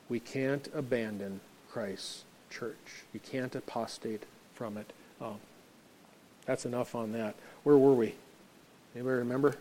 We 0.07 0.21
can't 0.21 0.69
abandon 0.73 1.41
Christ's 1.69 2.23
church. 2.49 3.03
You 3.13 3.19
can't 3.19 3.53
apostate 3.55 4.23
from 4.53 4.77
it. 4.77 4.93
Oh, 5.19 5.35
that's 6.45 6.65
enough 6.65 6.95
on 6.95 7.11
that. 7.11 7.35
Where 7.63 7.77
were 7.77 7.93
we? 7.93 8.15
Anybody 8.95 9.17
remember? 9.17 9.57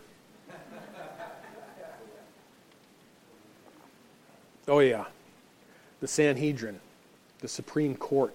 Oh, 4.65 4.79
yeah. 4.79 5.03
The 5.99 6.07
Sanhedrin, 6.07 6.79
the 7.41 7.49
Supreme 7.49 7.97
Court. 7.97 8.33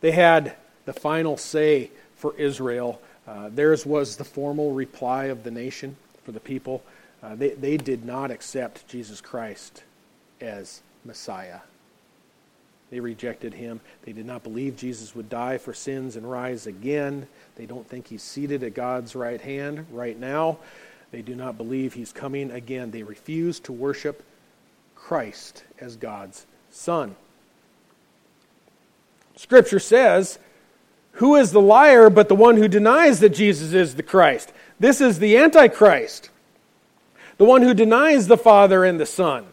They 0.00 0.10
had 0.10 0.56
the 0.86 0.92
final 0.92 1.36
say 1.36 1.92
for 2.16 2.34
Israel. 2.34 3.00
Uh, 3.28 3.48
theirs 3.48 3.86
was 3.86 4.16
the 4.16 4.24
formal 4.24 4.72
reply 4.72 5.26
of 5.26 5.44
the 5.44 5.52
nation 5.52 5.94
for 6.24 6.32
the 6.32 6.40
people. 6.40 6.82
Uh, 7.22 7.34
they, 7.34 7.50
they 7.50 7.76
did 7.76 8.04
not 8.04 8.30
accept 8.30 8.86
Jesus 8.88 9.20
Christ 9.20 9.82
as 10.40 10.82
Messiah. 11.04 11.60
They 12.90 13.00
rejected 13.00 13.54
him. 13.54 13.80
They 14.04 14.12
did 14.12 14.26
not 14.26 14.42
believe 14.42 14.76
Jesus 14.76 15.14
would 15.14 15.28
die 15.28 15.58
for 15.58 15.72
sins 15.72 16.16
and 16.16 16.30
rise 16.30 16.66
again. 16.66 17.26
They 17.56 17.66
don't 17.66 17.88
think 17.88 18.06
he's 18.06 18.22
seated 18.22 18.62
at 18.62 18.74
God's 18.74 19.16
right 19.16 19.40
hand 19.40 19.86
right 19.90 20.18
now. 20.18 20.58
They 21.10 21.22
do 21.22 21.34
not 21.34 21.56
believe 21.56 21.94
he's 21.94 22.12
coming 22.12 22.50
again. 22.50 22.90
They 22.90 23.02
refuse 23.02 23.60
to 23.60 23.72
worship 23.72 24.22
Christ 24.94 25.64
as 25.80 25.96
God's 25.96 26.46
Son. 26.70 27.16
Scripture 29.36 29.80
says, 29.80 30.38
Who 31.12 31.36
is 31.36 31.52
the 31.52 31.60
liar 31.60 32.10
but 32.10 32.28
the 32.28 32.34
one 32.34 32.56
who 32.56 32.68
denies 32.68 33.20
that 33.20 33.30
Jesus 33.30 33.72
is 33.72 33.94
the 33.94 34.02
Christ? 34.02 34.52
This 34.78 35.00
is 35.00 35.18
the 35.18 35.36
Antichrist, 35.36 36.30
the 37.38 37.44
one 37.44 37.62
who 37.62 37.74
denies 37.74 38.26
the 38.26 38.36
Father 38.36 38.84
and 38.84 38.98
the 38.98 39.06
Son. 39.06 39.46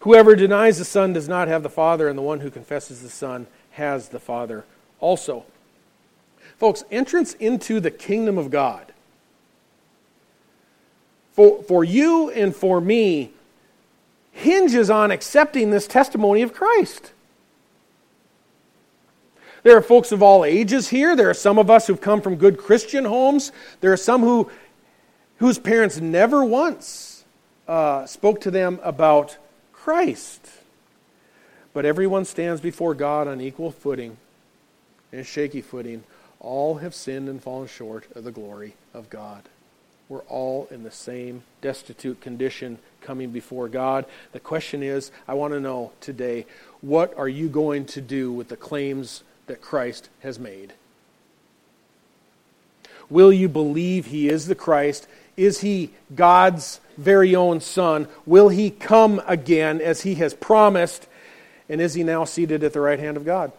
Whoever 0.00 0.36
denies 0.36 0.78
the 0.78 0.84
Son 0.84 1.12
does 1.12 1.28
not 1.28 1.48
have 1.48 1.62
the 1.62 1.68
Father, 1.68 2.08
and 2.08 2.18
the 2.18 2.22
one 2.22 2.40
who 2.40 2.50
confesses 2.50 3.02
the 3.02 3.08
Son 3.08 3.46
has 3.72 4.08
the 4.08 4.20
Father 4.20 4.64
also. 5.00 5.44
Folks, 6.58 6.84
entrance 6.90 7.34
into 7.34 7.80
the 7.80 7.90
kingdom 7.90 8.38
of 8.38 8.50
God 8.50 8.92
for, 11.36 11.62
for 11.64 11.84
you 11.84 12.30
and 12.30 12.56
for 12.56 12.80
me 12.80 13.30
hinges 14.32 14.88
on 14.90 15.10
accepting 15.10 15.70
this 15.70 15.86
testimony 15.86 16.42
of 16.42 16.52
Christ. 16.52 17.12
There 19.66 19.76
are 19.76 19.82
folks 19.82 20.12
of 20.12 20.22
all 20.22 20.44
ages 20.44 20.90
here. 20.90 21.16
There 21.16 21.28
are 21.28 21.34
some 21.34 21.58
of 21.58 21.70
us 21.70 21.88
who've 21.88 22.00
come 22.00 22.20
from 22.20 22.36
good 22.36 22.56
Christian 22.56 23.04
homes. 23.04 23.50
There 23.80 23.92
are 23.92 23.96
some 23.96 24.20
who, 24.20 24.48
whose 25.38 25.58
parents 25.58 26.00
never 26.00 26.44
once 26.44 27.24
uh, 27.66 28.06
spoke 28.06 28.40
to 28.42 28.52
them 28.52 28.78
about 28.84 29.38
Christ. 29.72 30.48
But 31.72 31.84
everyone 31.84 32.24
stands 32.26 32.60
before 32.60 32.94
God 32.94 33.26
on 33.26 33.40
equal 33.40 33.72
footing 33.72 34.18
and 35.10 35.26
shaky 35.26 35.62
footing. 35.62 36.04
All 36.38 36.76
have 36.76 36.94
sinned 36.94 37.28
and 37.28 37.42
fallen 37.42 37.66
short 37.66 38.06
of 38.14 38.22
the 38.22 38.30
glory 38.30 38.76
of 38.94 39.10
God. 39.10 39.48
We're 40.08 40.20
all 40.28 40.68
in 40.70 40.84
the 40.84 40.92
same 40.92 41.42
destitute 41.60 42.20
condition 42.20 42.78
coming 43.00 43.30
before 43.30 43.68
God. 43.68 44.04
The 44.30 44.38
question 44.38 44.84
is 44.84 45.10
I 45.26 45.34
want 45.34 45.54
to 45.54 45.60
know 45.60 45.90
today 46.00 46.46
what 46.82 47.18
are 47.18 47.28
you 47.28 47.48
going 47.48 47.84
to 47.86 48.00
do 48.00 48.30
with 48.30 48.46
the 48.46 48.56
claims 48.56 49.24
that 49.46 49.60
Christ 49.60 50.08
has 50.20 50.38
made? 50.38 50.72
Will 53.08 53.32
you 53.32 53.48
believe 53.48 54.06
he 54.06 54.28
is 54.28 54.46
the 54.46 54.54
Christ? 54.54 55.06
Is 55.36 55.60
he 55.60 55.90
God's 56.14 56.80
very 56.96 57.36
own 57.36 57.60
Son? 57.60 58.08
Will 58.24 58.48
he 58.48 58.70
come 58.70 59.22
again 59.26 59.80
as 59.80 60.02
he 60.02 60.16
has 60.16 60.34
promised? 60.34 61.06
And 61.68 61.80
is 61.80 61.94
he 61.94 62.02
now 62.02 62.24
seated 62.24 62.64
at 62.64 62.72
the 62.72 62.80
right 62.80 62.98
hand 62.98 63.16
of 63.16 63.24
God? 63.24 63.52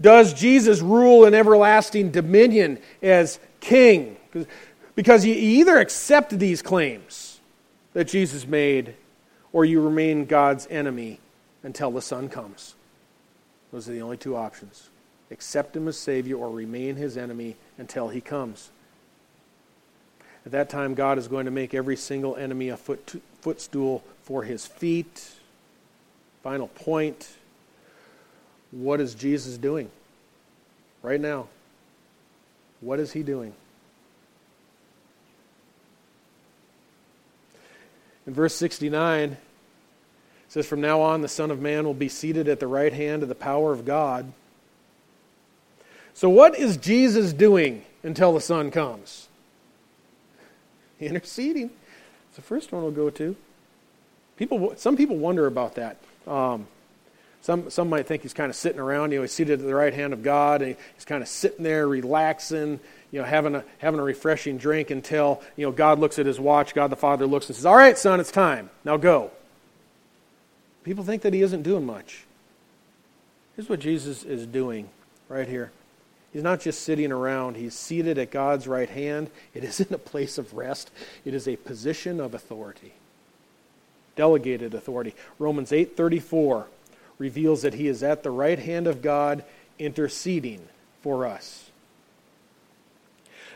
Does 0.00 0.34
Jesus 0.34 0.80
rule 0.80 1.24
in 1.24 1.34
everlasting 1.34 2.10
dominion 2.10 2.78
as 3.02 3.38
king? 3.60 4.16
Because 4.94 5.24
you 5.24 5.34
either 5.34 5.78
accept 5.78 6.38
these 6.38 6.62
claims 6.62 7.40
that 7.92 8.04
Jesus 8.04 8.46
made 8.46 8.94
or 9.52 9.64
you 9.64 9.80
remain 9.80 10.26
God's 10.26 10.66
enemy 10.68 11.18
until 11.62 11.90
the 11.90 12.02
Son 12.02 12.28
comes. 12.28 12.75
Those 13.76 13.90
are 13.90 13.92
the 13.92 14.00
only 14.00 14.16
two 14.16 14.34
options. 14.34 14.88
Accept 15.30 15.76
Him 15.76 15.86
as 15.86 15.98
Savior 15.98 16.36
or 16.36 16.48
remain 16.50 16.96
His 16.96 17.18
enemy 17.18 17.56
until 17.76 18.08
He 18.08 18.22
comes. 18.22 18.70
At 20.46 20.52
that 20.52 20.70
time, 20.70 20.94
God 20.94 21.18
is 21.18 21.28
going 21.28 21.44
to 21.44 21.50
make 21.50 21.74
every 21.74 21.96
single 21.96 22.36
enemy 22.36 22.70
a 22.70 22.78
foot, 22.78 23.20
footstool 23.42 24.02
for 24.22 24.44
His 24.44 24.66
feet. 24.66 25.28
Final 26.42 26.68
point 26.68 27.28
what 28.70 28.98
is 28.98 29.14
Jesus 29.14 29.58
doing 29.58 29.90
right 31.02 31.20
now? 31.20 31.46
What 32.80 32.98
is 32.98 33.12
he 33.12 33.22
doing? 33.22 33.52
In 38.26 38.32
verse 38.32 38.54
69, 38.54 39.32
it 39.32 39.38
says, 40.62 40.66
From 40.66 40.80
now 40.80 41.00
on, 41.00 41.22
the 41.22 41.28
Son 41.28 41.50
of 41.50 41.60
Man 41.60 41.84
will 41.84 41.94
be 41.94 42.08
seated 42.08 42.48
at 42.48 42.60
the 42.60 42.66
right 42.66 42.92
hand 42.92 43.22
of 43.22 43.28
the 43.28 43.34
power 43.34 43.72
of 43.72 43.84
God. 43.84 44.32
So, 46.14 46.28
what 46.28 46.58
is 46.58 46.76
Jesus 46.76 47.32
doing 47.32 47.84
until 48.06 48.32
the 48.32 48.40
Son 48.40 48.70
comes. 48.70 49.28
Interceding. 51.00 51.70
It's 52.28 52.36
the 52.36 52.42
first 52.42 52.72
one 52.72 52.82
we'll 52.82 52.92
go 52.92 53.10
to. 53.10 53.36
People, 54.36 54.74
some 54.76 54.96
people 54.96 55.16
wonder 55.16 55.46
about 55.46 55.74
that. 55.74 55.96
Um, 56.26 56.68
some, 57.42 57.70
some 57.70 57.88
might 57.88 58.06
think 58.06 58.22
he's 58.22 58.34
kind 58.34 58.50
of 58.50 58.56
sitting 58.56 58.80
around, 58.80 59.12
you 59.12 59.18
know, 59.18 59.22
he's 59.22 59.32
seated 59.32 59.60
at 59.60 59.66
the 59.66 59.74
right 59.74 59.94
hand 59.94 60.12
of 60.12 60.22
God, 60.22 60.62
and 60.62 60.76
he's 60.94 61.04
kind 61.04 61.22
of 61.22 61.28
sitting 61.28 61.62
there, 61.62 61.86
relaxing, 61.86 62.80
you 63.10 63.20
know, 63.20 63.24
having 63.24 63.54
a, 63.54 63.64
having 63.78 64.00
a 64.00 64.02
refreshing 64.02 64.58
drink 64.58 64.90
until, 64.90 65.42
you 65.56 65.66
know, 65.66 65.72
God 65.72 65.98
looks 65.98 66.18
at 66.18 66.26
his 66.26 66.40
watch, 66.40 66.74
God 66.74 66.90
the 66.90 66.96
Father 66.96 67.26
looks 67.26 67.46
and 67.48 67.56
says, 67.56 67.66
All 67.66 67.76
right, 67.76 67.96
son, 67.96 68.20
it's 68.20 68.32
time. 68.32 68.70
Now 68.84 68.96
go. 68.96 69.30
People 70.86 71.02
think 71.02 71.22
that 71.22 71.34
he 71.34 71.42
isn't 71.42 71.64
doing 71.64 71.84
much. 71.84 72.22
Here's 73.56 73.68
what 73.68 73.80
Jesus 73.80 74.22
is 74.22 74.46
doing 74.46 74.88
right 75.28 75.48
here. 75.48 75.72
He's 76.32 76.44
not 76.44 76.60
just 76.60 76.82
sitting 76.82 77.10
around, 77.10 77.56
he's 77.56 77.74
seated 77.74 78.18
at 78.18 78.30
God's 78.30 78.68
right 78.68 78.88
hand. 78.88 79.28
It 79.52 79.64
isn't 79.64 79.90
a 79.90 79.98
place 79.98 80.38
of 80.38 80.54
rest, 80.54 80.92
it 81.24 81.34
is 81.34 81.48
a 81.48 81.56
position 81.56 82.20
of 82.20 82.34
authority. 82.34 82.92
Delegated 84.14 84.74
authority. 84.74 85.16
Romans 85.40 85.72
8:34 85.72 86.66
reveals 87.18 87.62
that 87.62 87.74
he 87.74 87.88
is 87.88 88.04
at 88.04 88.22
the 88.22 88.30
right 88.30 88.60
hand 88.60 88.86
of 88.86 89.02
God 89.02 89.42
interceding 89.80 90.68
for 91.02 91.26
us. 91.26 91.68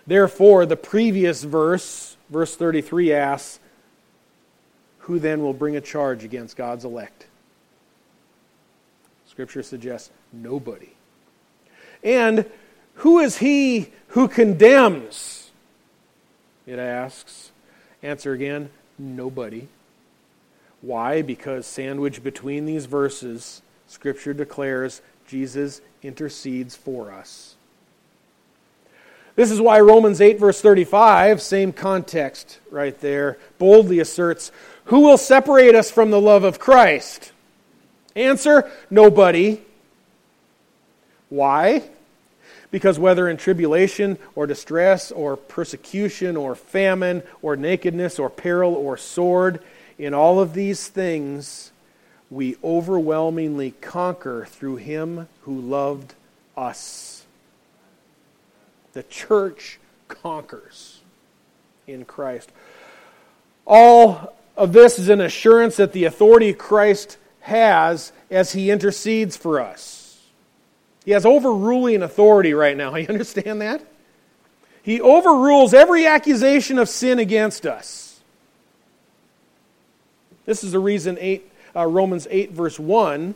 Therefore, 0.05 0.66
the 0.66 0.76
previous 0.76 1.45
verse, 1.45 2.16
verse 2.28 2.57
33, 2.57 3.12
asks, 3.12 3.61
Who 5.11 5.18
then 5.18 5.42
will 5.42 5.52
bring 5.52 5.74
a 5.74 5.80
charge 5.80 6.22
against 6.22 6.56
God's 6.56 6.84
elect? 6.84 7.26
Scripture 9.26 9.64
suggests 9.64 10.08
nobody. 10.32 10.90
And 12.04 12.48
who 12.94 13.18
is 13.18 13.38
he 13.38 13.90
who 14.11 14.28
condemns? 14.28 15.50
It 16.64 16.78
asks. 16.78 17.50
Answer 18.04 18.34
again 18.34 18.70
nobody. 19.00 19.66
Why? 20.80 21.22
Because 21.22 21.66
sandwiched 21.66 22.22
between 22.22 22.64
these 22.64 22.86
verses, 22.86 23.62
Scripture 23.88 24.32
declares 24.32 25.02
Jesus 25.26 25.80
intercedes 26.04 26.76
for 26.76 27.11
us. 27.11 27.56
This 29.40 29.50
is 29.50 29.61
why 29.61 29.80
Romans 29.80 30.20
8, 30.20 30.38
verse 30.38 30.61
35, 30.61 31.40
same 31.40 31.72
context 31.72 32.58
right 32.70 32.98
there, 33.00 33.38
boldly 33.58 33.98
asserts 33.98 34.52
Who 34.91 35.03
will 35.03 35.18
separate 35.18 35.76
us 35.76 35.88
from 35.88 36.11
the 36.11 36.20
love 36.20 36.43
of 36.43 36.59
Christ? 36.59 37.30
Answer 38.16 38.68
Nobody. 38.91 39.61
Why? 41.28 41.84
Because 42.72 42.99
whether 42.99 43.28
in 43.28 43.36
tribulation 43.36 44.18
or 44.34 44.49
distress 44.49 45.12
or 45.12 45.36
persecution 45.36 46.36
or 46.36 46.57
famine 46.57 47.22
or 47.41 47.55
nakedness 47.55 48.18
or 48.18 48.28
peril 48.28 48.74
or 48.74 48.97
sword, 48.97 49.62
in 49.97 50.12
all 50.12 50.41
of 50.41 50.55
these 50.55 50.88
things, 50.88 51.70
we 52.28 52.57
overwhelmingly 52.64 53.70
conquer 53.80 54.45
through 54.47 54.76
him 54.76 55.28
who 55.43 55.61
loved 55.61 56.14
us. 56.57 57.24
The 58.93 59.05
church 59.05 59.78
conquers 60.09 60.99
in 61.86 62.05
Christ. 62.05 62.51
All 63.64 64.34
of 64.61 64.74
this 64.74 64.98
is 64.98 65.08
an 65.08 65.22
assurance 65.22 65.76
that 65.76 65.92
the 65.92 66.04
authority 66.04 66.52
Christ 66.52 67.16
has 67.40 68.12
as 68.30 68.52
he 68.52 68.70
intercedes 68.70 69.34
for 69.34 69.58
us. 69.58 70.20
He 71.02 71.12
has 71.12 71.24
overruling 71.24 72.02
authority 72.02 72.52
right 72.52 72.76
now. 72.76 72.94
You 72.96 73.06
understand 73.08 73.62
that? 73.62 73.82
He 74.82 75.00
overrules 75.00 75.72
every 75.72 76.06
accusation 76.06 76.78
of 76.78 76.90
sin 76.90 77.18
against 77.18 77.64
us. 77.64 78.20
This 80.44 80.62
is 80.62 80.72
the 80.72 80.78
reason 80.78 81.16
eight, 81.20 81.50
uh, 81.74 81.86
Romans 81.86 82.28
8, 82.30 82.52
verse 82.52 82.78
1, 82.78 83.34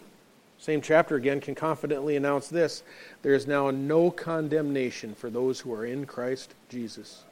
same 0.58 0.82
chapter 0.82 1.16
again, 1.16 1.40
can 1.40 1.54
confidently 1.54 2.16
announce 2.16 2.48
this 2.48 2.82
there 3.22 3.34
is 3.34 3.46
now 3.46 3.70
no 3.70 4.10
condemnation 4.10 5.14
for 5.14 5.30
those 5.30 5.60
who 5.60 5.72
are 5.72 5.86
in 5.86 6.04
Christ 6.04 6.54
Jesus. 6.68 7.24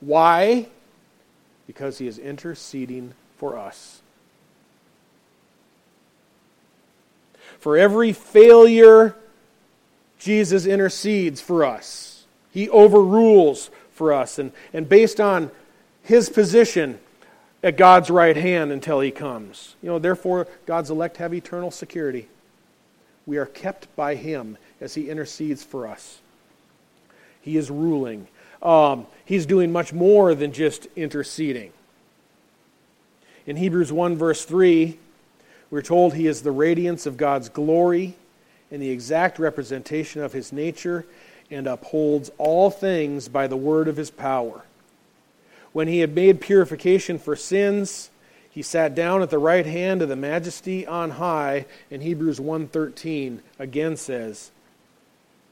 Why? 0.00 0.68
Because 1.66 1.96
he 1.96 2.06
is 2.06 2.18
interceding 2.18 3.14
for 3.42 3.58
us. 3.58 4.00
For 7.58 7.76
every 7.76 8.12
failure, 8.12 9.16
Jesus 10.20 10.64
intercedes 10.64 11.40
for 11.40 11.64
us. 11.64 12.24
He 12.52 12.70
overrules 12.70 13.68
for 13.94 14.12
us. 14.12 14.38
And, 14.38 14.52
and 14.72 14.88
based 14.88 15.20
on 15.20 15.50
his 16.04 16.28
position, 16.28 17.00
at 17.64 17.76
God's 17.76 18.10
right 18.10 18.36
hand 18.36 18.70
until 18.70 19.00
he 19.00 19.10
comes. 19.10 19.74
You 19.82 19.88
know, 19.90 19.98
therefore, 19.98 20.46
God's 20.64 20.90
elect 20.90 21.16
have 21.16 21.34
eternal 21.34 21.72
security. 21.72 22.28
We 23.26 23.38
are 23.38 23.46
kept 23.46 23.88
by 23.96 24.14
him 24.14 24.56
as 24.80 24.94
he 24.94 25.10
intercedes 25.10 25.64
for 25.64 25.88
us. 25.88 26.20
He 27.40 27.56
is 27.56 27.72
ruling. 27.72 28.28
Um, 28.62 29.08
he's 29.24 29.46
doing 29.46 29.72
much 29.72 29.92
more 29.92 30.32
than 30.36 30.52
just 30.52 30.86
interceding. 30.94 31.72
In 33.46 33.56
Hebrews 33.56 33.92
1, 33.92 34.16
verse 34.16 34.44
3, 34.44 34.98
we're 35.70 35.82
told 35.82 36.14
he 36.14 36.26
is 36.26 36.42
the 36.42 36.52
radiance 36.52 37.06
of 37.06 37.16
God's 37.16 37.48
glory 37.48 38.14
and 38.70 38.80
the 38.80 38.90
exact 38.90 39.38
representation 39.38 40.22
of 40.22 40.32
his 40.32 40.52
nature 40.52 41.04
and 41.50 41.66
upholds 41.66 42.30
all 42.38 42.70
things 42.70 43.28
by 43.28 43.46
the 43.46 43.56
word 43.56 43.88
of 43.88 43.96
his 43.96 44.10
power. 44.10 44.64
When 45.72 45.88
he 45.88 46.00
had 46.00 46.14
made 46.14 46.40
purification 46.40 47.18
for 47.18 47.34
sins, 47.34 48.10
he 48.52 48.62
sat 48.62 48.94
down 48.94 49.22
at 49.22 49.30
the 49.30 49.38
right 49.38 49.64
hand 49.64 50.02
of 50.02 50.10
the 50.10 50.16
majesty 50.16 50.86
on 50.86 51.12
high 51.12 51.64
and 51.90 52.02
hebrews 52.02 52.38
1.13 52.38 53.38
again 53.58 53.96
says 53.96 54.50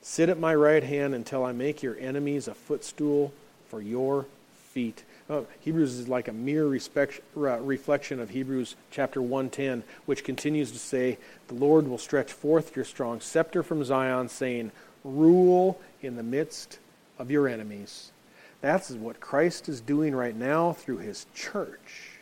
sit 0.02 0.28
at 0.28 0.38
my 0.38 0.54
right 0.54 0.82
hand 0.82 1.14
until 1.14 1.42
i 1.42 1.50
make 1.50 1.82
your 1.82 1.98
enemies 1.98 2.46
a 2.46 2.54
footstool 2.54 3.32
for 3.68 3.80
your 3.80 4.26
feet 4.52 5.02
oh, 5.30 5.46
hebrews 5.60 5.94
is 5.94 6.08
like 6.08 6.28
a 6.28 6.32
mere 6.32 6.66
respect, 6.66 7.20
uh, 7.36 7.58
reflection 7.60 8.20
of 8.20 8.30
hebrews 8.30 8.76
chapter 8.90 9.20
1.10 9.20 9.82
which 10.04 10.24
continues 10.24 10.70
to 10.72 10.78
say 10.78 11.16
the 11.48 11.54
lord 11.54 11.88
will 11.88 11.98
stretch 11.98 12.30
forth 12.30 12.76
your 12.76 12.84
strong 12.84 13.20
scepter 13.20 13.62
from 13.62 13.82
zion 13.82 14.28
saying 14.28 14.70
rule 15.04 15.80
in 16.02 16.16
the 16.16 16.22
midst 16.22 16.78
of 17.18 17.30
your 17.30 17.48
enemies 17.48 18.12
that's 18.60 18.90
what 18.90 19.20
Christ 19.20 19.68
is 19.68 19.80
doing 19.80 20.14
right 20.14 20.36
now 20.36 20.72
through 20.72 20.98
his 20.98 21.26
church. 21.34 22.18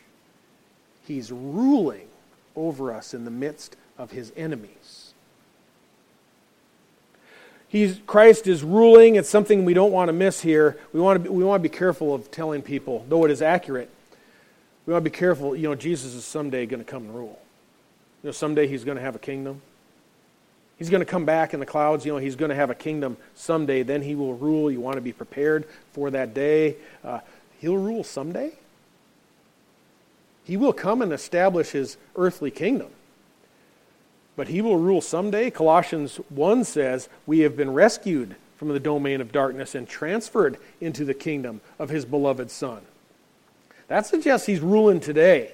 He's 1.06 1.32
ruling 1.32 2.08
over 2.54 2.92
us 2.92 3.12
in 3.12 3.24
the 3.24 3.30
midst 3.30 3.76
of 3.96 4.12
his 4.12 4.32
enemies. 4.36 5.07
He's, 7.68 8.00
Christ 8.06 8.46
is 8.46 8.62
ruling. 8.64 9.16
It's 9.16 9.28
something 9.28 9.64
we 9.64 9.74
don't 9.74 9.92
want 9.92 10.08
to 10.08 10.12
miss 10.14 10.40
here. 10.40 10.78
We 10.92 11.00
want 11.00 11.22
to 11.22 11.28
be, 11.28 11.34
we 11.34 11.44
want 11.44 11.62
to 11.62 11.68
be 11.68 11.74
careful 11.74 12.14
of 12.14 12.30
telling 12.30 12.62
people, 12.62 13.04
though 13.08 13.24
it 13.24 13.30
is 13.30 13.42
accurate. 13.42 13.90
We 14.86 14.92
want 14.94 15.04
to 15.04 15.10
be 15.10 15.16
careful. 15.16 15.54
You 15.54 15.68
know, 15.68 15.74
Jesus 15.74 16.14
is 16.14 16.24
someday 16.24 16.64
going 16.64 16.82
to 16.82 16.90
come 16.90 17.04
and 17.04 17.14
rule. 17.14 17.38
You 18.22 18.28
know, 18.28 18.32
someday 18.32 18.66
he's 18.66 18.84
going 18.84 18.96
to 18.96 19.02
have 19.02 19.14
a 19.14 19.18
kingdom. 19.18 19.60
He's 20.78 20.88
going 20.88 21.00
to 21.00 21.06
come 21.06 21.26
back 21.26 21.52
in 21.52 21.60
the 21.60 21.66
clouds. 21.66 22.06
You 22.06 22.12
know, 22.12 22.18
he's 22.18 22.36
going 22.36 22.48
to 22.48 22.54
have 22.54 22.70
a 22.70 22.74
kingdom 22.74 23.16
someday. 23.34 23.82
Then 23.82 24.00
he 24.00 24.14
will 24.14 24.34
rule. 24.34 24.70
You 24.70 24.80
want 24.80 24.94
to 24.94 25.02
be 25.02 25.12
prepared 25.12 25.66
for 25.92 26.10
that 26.10 26.32
day. 26.32 26.76
Uh, 27.04 27.20
he'll 27.60 27.76
rule 27.76 28.02
someday. 28.02 28.52
He 30.44 30.56
will 30.56 30.72
come 30.72 31.02
and 31.02 31.12
establish 31.12 31.72
his 31.72 31.98
earthly 32.16 32.50
kingdom. 32.50 32.88
But 34.38 34.46
he 34.46 34.62
will 34.62 34.76
rule 34.76 35.00
someday. 35.00 35.50
Colossians 35.50 36.18
1 36.28 36.62
says, 36.62 37.08
We 37.26 37.40
have 37.40 37.56
been 37.56 37.72
rescued 37.72 38.36
from 38.56 38.68
the 38.68 38.78
domain 38.78 39.20
of 39.20 39.32
darkness 39.32 39.74
and 39.74 39.88
transferred 39.88 40.58
into 40.80 41.04
the 41.04 41.12
kingdom 41.12 41.60
of 41.76 41.88
his 41.90 42.04
beloved 42.04 42.48
Son. 42.48 42.82
That 43.88 44.06
suggests 44.06 44.46
he's 44.46 44.60
ruling 44.60 45.00
today. 45.00 45.50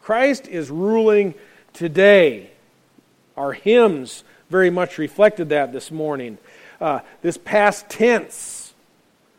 Christ 0.00 0.46
is 0.46 0.70
ruling 0.70 1.34
today. 1.72 2.50
Our 3.36 3.52
hymns 3.52 4.22
very 4.48 4.70
much 4.70 4.96
reflected 4.96 5.48
that 5.48 5.72
this 5.72 5.90
morning. 5.90 6.38
Uh, 6.80 7.00
this 7.20 7.36
past 7.36 7.88
tense 7.88 8.74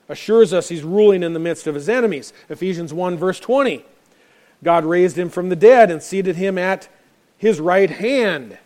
assures 0.10 0.52
us 0.52 0.68
he's 0.68 0.84
ruling 0.84 1.24
in 1.24 1.32
the 1.32 1.40
midst 1.40 1.66
of 1.66 1.76
his 1.76 1.88
enemies. 1.88 2.34
Ephesians 2.50 2.94
1, 2.94 3.16
verse 3.16 3.40
20. 3.40 3.86
God 4.62 4.84
raised 4.84 5.18
him 5.18 5.30
from 5.30 5.48
the 5.48 5.56
dead 5.56 5.90
and 5.90 6.04
seated 6.04 6.36
him 6.36 6.58
at 6.58 6.90
his 7.44 7.60
right 7.60 7.90
hand, 7.90 8.58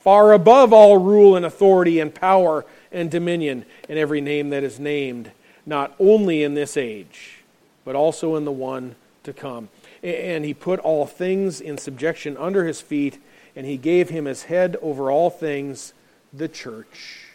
far 0.00 0.32
above 0.32 0.72
all 0.72 0.96
rule 0.96 1.36
and 1.36 1.44
authority 1.44 2.00
and 2.00 2.14
power 2.14 2.64
and 2.90 3.10
dominion 3.10 3.62
and 3.90 3.98
every 3.98 4.22
name 4.22 4.48
that 4.48 4.64
is 4.64 4.80
named, 4.80 5.30
not 5.66 5.94
only 6.00 6.42
in 6.42 6.54
this 6.54 6.78
age, 6.78 7.40
but 7.84 7.94
also 7.94 8.36
in 8.36 8.46
the 8.46 8.50
one 8.50 8.94
to 9.22 9.34
come. 9.34 9.68
And 10.02 10.46
he 10.46 10.54
put 10.54 10.80
all 10.80 11.04
things 11.04 11.60
in 11.60 11.76
subjection 11.76 12.38
under 12.38 12.66
his 12.66 12.80
feet 12.80 13.22
and 13.54 13.66
he 13.66 13.76
gave 13.76 14.08
him 14.08 14.26
as 14.26 14.44
head 14.44 14.78
over 14.80 15.10
all 15.10 15.28
things, 15.28 15.92
the 16.32 16.48
church. 16.48 17.26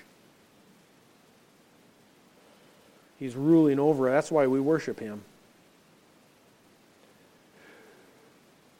He's 3.19 3.35
ruling 3.35 3.77
over. 3.77 4.09
That's 4.09 4.31
why 4.31 4.47
we 4.47 4.59
worship 4.59 4.99
him. 4.99 5.21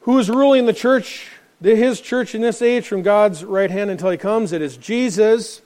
Who 0.00 0.18
is 0.18 0.28
ruling 0.28 0.66
the 0.66 0.72
church, 0.72 1.28
his 1.70 2.00
church 2.00 2.34
in 2.34 2.42
this 2.42 2.60
age 2.60 2.86
from 2.86 3.02
God's 3.02 3.44
right 3.44 3.70
hand 3.70 3.90
until 3.90 4.10
he 4.10 4.18
comes? 4.18 4.52
It 4.52 4.60
is 4.60 4.76
Jesus. 4.76 5.62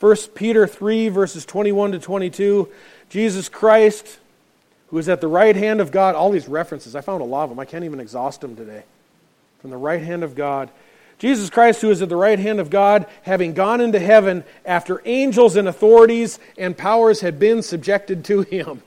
1 0.00 0.16
Peter 0.34 0.66
3, 0.66 1.08
verses 1.08 1.44
21 1.44 1.92
to 1.92 1.98
22. 1.98 2.68
Jesus 3.08 3.48
Christ, 3.48 4.18
who 4.88 4.98
is 4.98 5.08
at 5.08 5.20
the 5.20 5.28
right 5.28 5.56
hand 5.56 5.80
of 5.80 5.90
God. 5.90 6.14
All 6.14 6.30
these 6.30 6.48
references, 6.48 6.94
I 6.94 7.00
found 7.00 7.22
a 7.22 7.24
lot 7.24 7.44
of 7.44 7.50
them. 7.50 7.58
I 7.58 7.64
can't 7.64 7.84
even 7.84 8.00
exhaust 8.00 8.40
them 8.40 8.56
today. 8.56 8.84
From 9.60 9.70
the 9.70 9.76
right 9.76 10.02
hand 10.02 10.22
of 10.22 10.34
God. 10.34 10.70
Jesus 11.18 11.50
Christ, 11.50 11.80
who 11.80 11.90
is 11.90 12.00
at 12.00 12.08
the 12.08 12.16
right 12.16 12.38
hand 12.38 12.60
of 12.60 12.70
God, 12.70 13.06
having 13.22 13.54
gone 13.54 13.80
into 13.80 13.98
heaven 13.98 14.44
after 14.64 15.02
angels 15.04 15.56
and 15.56 15.66
authorities 15.66 16.38
and 16.56 16.76
powers 16.78 17.20
had 17.20 17.40
been 17.40 17.62
subjected 17.62 18.24
to 18.26 18.42
him. 18.42 18.82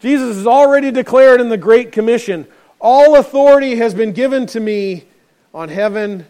Jesus 0.00 0.36
is 0.36 0.46
already 0.46 0.92
declared 0.92 1.40
in 1.40 1.48
the 1.48 1.56
Great 1.56 1.90
Commission 1.90 2.46
All 2.80 3.16
authority 3.16 3.76
has 3.76 3.94
been 3.94 4.12
given 4.12 4.46
to 4.46 4.60
me 4.60 5.04
on 5.52 5.68
heaven 5.68 6.26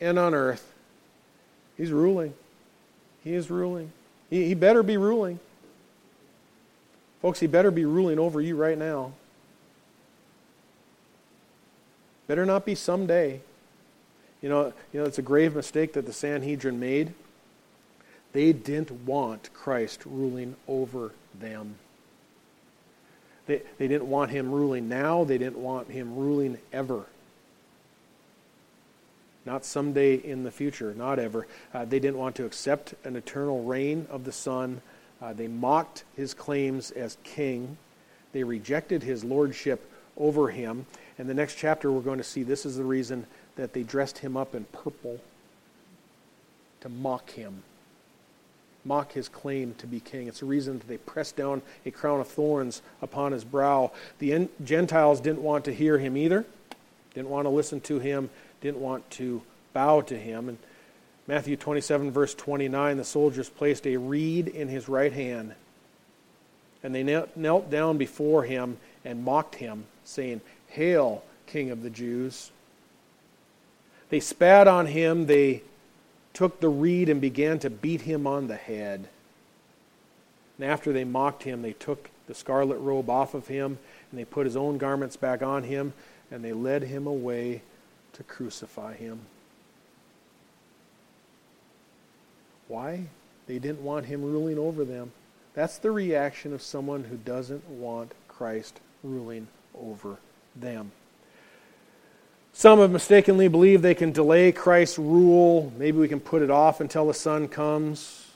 and 0.00 0.18
on 0.18 0.34
earth. 0.34 0.72
He's 1.76 1.92
ruling. 1.92 2.34
He 3.22 3.34
is 3.34 3.50
ruling. 3.50 3.92
He, 4.30 4.46
he 4.46 4.54
better 4.54 4.82
be 4.82 4.96
ruling. 4.96 5.40
Folks, 7.20 7.40
he 7.40 7.46
better 7.46 7.70
be 7.70 7.84
ruling 7.84 8.18
over 8.18 8.40
you 8.40 8.56
right 8.56 8.78
now. 8.78 9.12
Better 12.26 12.46
not 12.46 12.64
be 12.64 12.74
someday. 12.74 13.40
You 14.40 14.48
know, 14.48 14.72
you 14.92 15.00
know, 15.00 15.06
it's 15.06 15.18
a 15.18 15.22
grave 15.22 15.54
mistake 15.54 15.92
that 15.94 16.06
the 16.06 16.12
Sanhedrin 16.12 16.80
made. 16.80 17.12
They 18.32 18.52
didn't 18.52 18.90
want 19.04 19.52
Christ 19.52 20.02
ruling 20.06 20.54
over 20.66 21.12
them. 21.38 21.74
They, 23.50 23.62
they 23.78 23.88
didn't 23.88 24.08
want 24.08 24.30
him 24.30 24.52
ruling 24.52 24.88
now. 24.88 25.24
They 25.24 25.36
didn't 25.36 25.60
want 25.60 25.90
him 25.90 26.14
ruling 26.14 26.58
ever. 26.72 27.04
Not 29.44 29.64
someday 29.64 30.14
in 30.14 30.44
the 30.44 30.52
future, 30.52 30.94
not 30.96 31.18
ever. 31.18 31.48
Uh, 31.74 31.84
they 31.84 31.98
didn't 31.98 32.18
want 32.18 32.36
to 32.36 32.44
accept 32.44 32.94
an 33.02 33.16
eternal 33.16 33.64
reign 33.64 34.06
of 34.08 34.22
the 34.22 34.30
Son. 34.30 34.82
Uh, 35.20 35.32
they 35.32 35.48
mocked 35.48 36.04
his 36.16 36.32
claims 36.32 36.92
as 36.92 37.16
king. 37.24 37.76
They 38.32 38.44
rejected 38.44 39.02
his 39.02 39.24
lordship 39.24 39.84
over 40.16 40.50
him. 40.50 40.86
And 41.18 41.28
the 41.28 41.34
next 41.34 41.56
chapter, 41.56 41.90
we're 41.90 42.02
going 42.02 42.18
to 42.18 42.24
see 42.24 42.44
this 42.44 42.64
is 42.64 42.76
the 42.76 42.84
reason 42.84 43.26
that 43.56 43.72
they 43.72 43.82
dressed 43.82 44.18
him 44.18 44.36
up 44.36 44.54
in 44.54 44.64
purple 44.66 45.18
to 46.82 46.88
mock 46.88 47.30
him, 47.30 47.64
mock 48.84 49.12
his 49.12 49.28
claim 49.28 49.74
to 49.78 49.86
be 49.86 50.00
king. 50.00 50.26
It's 50.26 50.40
the 50.40 50.46
reason 50.46 50.78
that 50.78 50.88
they 50.88 50.96
pressed 50.96 51.36
down 51.36 51.62
a 51.84 51.90
crown 51.90 52.20
of 52.20 52.28
thorns 52.28 52.82
upon 53.02 53.32
his 53.32 53.44
brow. 53.44 53.92
The 54.18 54.48
Gentiles 54.64 55.20
didn't 55.20 55.42
want 55.42 55.66
to 55.66 55.74
hear 55.74 55.98
him 55.98 56.16
either, 56.16 56.46
didn't 57.14 57.28
want 57.30 57.44
to 57.44 57.50
listen 57.50 57.80
to 57.82 57.98
him, 57.98 58.30
didn't 58.60 58.80
want 58.80 59.08
to 59.10 59.42
bow 59.72 60.00
to 60.02 60.16
him. 60.18 60.48
And 60.48 60.58
Matthew 61.26 61.56
27, 61.56 62.10
verse 62.10 62.34
29, 62.34 62.96
the 62.96 63.04
soldiers 63.04 63.48
placed 63.48 63.86
a 63.86 63.96
reed 63.96 64.48
in 64.48 64.68
his 64.68 64.88
right 64.88 65.12
hand, 65.12 65.54
and 66.82 66.94
they 66.94 67.02
knelt 67.02 67.70
down 67.70 67.98
before 67.98 68.44
him 68.44 68.78
and 69.04 69.24
mocked 69.24 69.56
him, 69.56 69.84
saying, 70.04 70.40
Hail, 70.68 71.22
King 71.46 71.70
of 71.70 71.82
the 71.82 71.90
Jews. 71.90 72.50
They 74.08 74.20
spat 74.20 74.66
on 74.66 74.86
him, 74.86 75.26
they 75.26 75.62
took 76.32 76.60
the 76.60 76.68
reed 76.68 77.08
and 77.08 77.20
began 77.20 77.58
to 77.60 77.70
beat 77.70 78.02
him 78.02 78.26
on 78.26 78.48
the 78.48 78.56
head. 78.56 79.08
And 80.58 80.70
after 80.70 80.92
they 80.92 81.04
mocked 81.04 81.42
him, 81.44 81.62
they 81.62 81.72
took 81.72 82.10
the 82.26 82.34
scarlet 82.34 82.78
robe 82.78 83.10
off 83.10 83.34
of 83.34 83.48
him, 83.48 83.78
and 84.10 84.20
they 84.20 84.24
put 84.24 84.46
his 84.46 84.56
own 84.56 84.78
garments 84.78 85.16
back 85.16 85.42
on 85.42 85.64
him, 85.64 85.92
and 86.30 86.44
they 86.44 86.52
led 86.52 86.82
him 86.82 87.06
away 87.06 87.62
to 88.12 88.22
crucify 88.22 88.94
him. 88.94 89.20
Why? 92.68 93.06
They 93.46 93.58
didn't 93.58 93.82
want 93.82 94.06
him 94.06 94.22
ruling 94.22 94.58
over 94.58 94.84
them. 94.84 95.12
That's 95.54 95.78
the 95.78 95.90
reaction 95.90 96.52
of 96.52 96.62
someone 96.62 97.04
who 97.04 97.16
doesn't 97.16 97.68
want 97.68 98.12
Christ 98.28 98.78
ruling 99.02 99.48
over 99.74 100.18
them. 100.54 100.92
Some 102.52 102.80
have 102.80 102.90
mistakenly 102.90 103.48
believed 103.48 103.82
they 103.82 103.94
can 103.94 104.12
delay 104.12 104.52
Christ's 104.52 104.98
rule. 104.98 105.72
Maybe 105.78 105.98
we 105.98 106.08
can 106.08 106.20
put 106.20 106.42
it 106.42 106.50
off 106.50 106.80
until 106.80 107.06
the 107.06 107.14
Son 107.14 107.48
comes. 107.48 108.26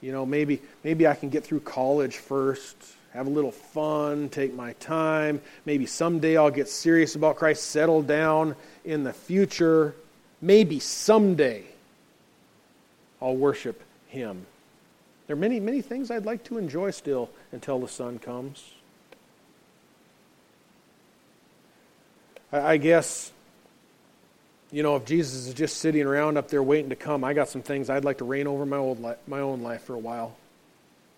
You 0.00 0.12
know, 0.12 0.24
maybe 0.24 0.62
maybe 0.82 1.06
I 1.06 1.14
can 1.14 1.28
get 1.28 1.44
through 1.44 1.60
college 1.60 2.16
first, 2.16 2.76
have 3.12 3.26
a 3.26 3.30
little 3.30 3.52
fun, 3.52 4.28
take 4.30 4.54
my 4.54 4.72
time. 4.74 5.40
Maybe 5.66 5.86
someday 5.86 6.36
I'll 6.36 6.50
get 6.50 6.68
serious 6.68 7.14
about 7.14 7.36
Christ, 7.36 7.64
settle 7.64 8.02
down 8.02 8.56
in 8.84 9.04
the 9.04 9.12
future. 9.12 9.94
Maybe 10.40 10.80
someday 10.80 11.64
I'll 13.20 13.36
worship 13.36 13.82
him. 14.08 14.46
There 15.26 15.36
are 15.36 15.38
many, 15.38 15.60
many 15.60 15.82
things 15.82 16.10
I'd 16.10 16.24
like 16.24 16.42
to 16.44 16.58
enjoy 16.58 16.90
still 16.90 17.30
until 17.52 17.78
the 17.78 17.88
Son 17.88 18.18
comes. 18.18 18.72
I 22.52 22.78
guess, 22.78 23.32
you 24.72 24.82
know, 24.82 24.96
if 24.96 25.04
Jesus 25.04 25.46
is 25.46 25.54
just 25.54 25.78
sitting 25.78 26.06
around 26.06 26.36
up 26.36 26.48
there 26.48 26.62
waiting 26.62 26.90
to 26.90 26.96
come, 26.96 27.24
I 27.24 27.32
got 27.32 27.48
some 27.48 27.62
things 27.62 27.90
I'd 27.90 28.04
like 28.04 28.18
to 28.18 28.24
reign 28.24 28.46
over 28.46 28.64
my, 28.64 28.76
old 28.76 29.02
li- 29.02 29.14
my 29.26 29.40
own 29.40 29.62
life 29.62 29.82
for 29.82 29.94
a 29.94 29.98
while. 29.98 30.36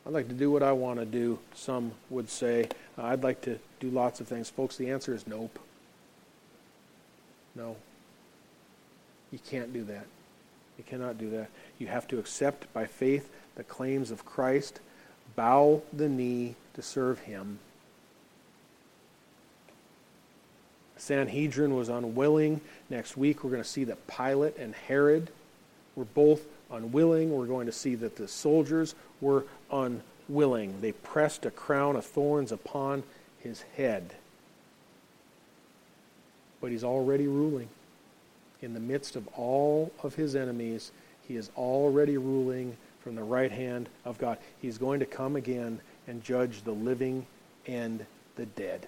I'd 0.06 0.12
like 0.12 0.28
to 0.28 0.34
do 0.34 0.50
what 0.50 0.62
I 0.62 0.72
want 0.72 0.98
to 0.98 1.04
do, 1.04 1.38
some 1.54 1.92
would 2.10 2.28
say. 2.28 2.68
Uh, 2.98 3.04
I'd 3.04 3.22
like 3.22 3.42
to 3.42 3.58
do 3.78 3.90
lots 3.90 4.20
of 4.20 4.28
things. 4.28 4.48
Folks, 4.50 4.76
the 4.76 4.90
answer 4.90 5.14
is 5.14 5.26
nope. 5.26 5.58
No. 7.54 7.76
You 9.30 9.38
can't 9.38 9.72
do 9.72 9.84
that. 9.84 10.06
You 10.78 10.84
cannot 10.84 11.18
do 11.18 11.30
that. 11.30 11.48
You 11.78 11.86
have 11.88 12.08
to 12.08 12.18
accept 12.18 12.72
by 12.72 12.86
faith 12.86 13.30
the 13.54 13.64
claims 13.64 14.10
of 14.10 14.24
Christ, 14.24 14.80
bow 15.36 15.82
the 15.92 16.08
knee 16.08 16.56
to 16.74 16.82
serve 16.82 17.20
him 17.20 17.58
Sanhedrin 21.02 21.74
was 21.74 21.88
unwilling. 21.88 22.60
Next 22.88 23.16
week, 23.16 23.42
we're 23.42 23.50
going 23.50 23.62
to 23.62 23.68
see 23.68 23.82
that 23.84 24.06
Pilate 24.06 24.56
and 24.56 24.72
Herod 24.72 25.30
were 25.96 26.04
both 26.04 26.46
unwilling. 26.70 27.32
We're 27.32 27.46
going 27.46 27.66
to 27.66 27.72
see 27.72 27.96
that 27.96 28.14
the 28.14 28.28
soldiers 28.28 28.94
were 29.20 29.44
unwilling. 29.72 30.80
They 30.80 30.92
pressed 30.92 31.44
a 31.44 31.50
crown 31.50 31.96
of 31.96 32.06
thorns 32.06 32.52
upon 32.52 33.02
his 33.40 33.62
head. 33.76 34.14
But 36.60 36.70
he's 36.70 36.84
already 36.84 37.26
ruling. 37.26 37.68
In 38.60 38.72
the 38.72 38.78
midst 38.78 39.16
of 39.16 39.26
all 39.36 39.90
of 40.04 40.14
his 40.14 40.36
enemies, 40.36 40.92
he 41.26 41.34
is 41.34 41.50
already 41.56 42.16
ruling 42.16 42.76
from 43.00 43.16
the 43.16 43.24
right 43.24 43.50
hand 43.50 43.88
of 44.04 44.18
God. 44.18 44.38
He's 44.60 44.78
going 44.78 45.00
to 45.00 45.06
come 45.06 45.34
again 45.34 45.80
and 46.06 46.22
judge 46.22 46.62
the 46.62 46.70
living 46.70 47.26
and 47.66 48.06
the 48.36 48.46
dead. 48.46 48.86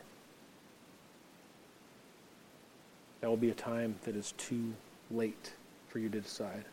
That 3.24 3.30
will 3.30 3.38
be 3.38 3.48
a 3.48 3.54
time 3.54 3.94
that 4.04 4.16
is 4.16 4.32
too 4.32 4.74
late 5.10 5.54
for 5.88 5.98
you 5.98 6.10
to 6.10 6.20
decide. 6.20 6.66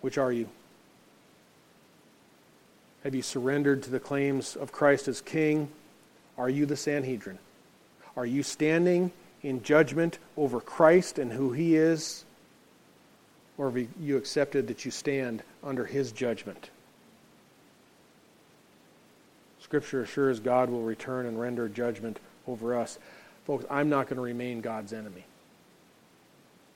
Which 0.00 0.18
are 0.18 0.32
you? 0.32 0.48
Have 3.04 3.14
you 3.14 3.22
surrendered 3.22 3.84
to 3.84 3.90
the 3.90 4.00
claims 4.00 4.56
of 4.56 4.72
Christ 4.72 5.06
as 5.06 5.20
King? 5.20 5.68
Are 6.36 6.50
you 6.50 6.66
the 6.66 6.74
Sanhedrin? 6.76 7.38
Are 8.16 8.26
you 8.26 8.42
standing 8.42 9.12
in 9.44 9.62
judgment 9.62 10.18
over 10.36 10.58
Christ 10.58 11.20
and 11.20 11.32
who 11.32 11.52
He 11.52 11.76
is? 11.76 12.24
Or 13.56 13.70
have 13.70 13.88
you 14.00 14.16
accepted 14.16 14.66
that 14.66 14.84
you 14.84 14.90
stand 14.90 15.44
under 15.62 15.84
His 15.84 16.10
judgment? 16.10 16.68
Scripture 19.60 20.02
assures 20.02 20.40
God 20.40 20.68
will 20.68 20.82
return 20.82 21.26
and 21.26 21.40
render 21.40 21.68
judgment 21.68 22.18
over 22.48 22.76
us. 22.76 22.98
Folks, 23.46 23.64
I'm 23.70 23.88
not 23.88 24.06
going 24.06 24.16
to 24.16 24.22
remain 24.22 24.60
God's 24.60 24.92
enemy. 24.92 25.24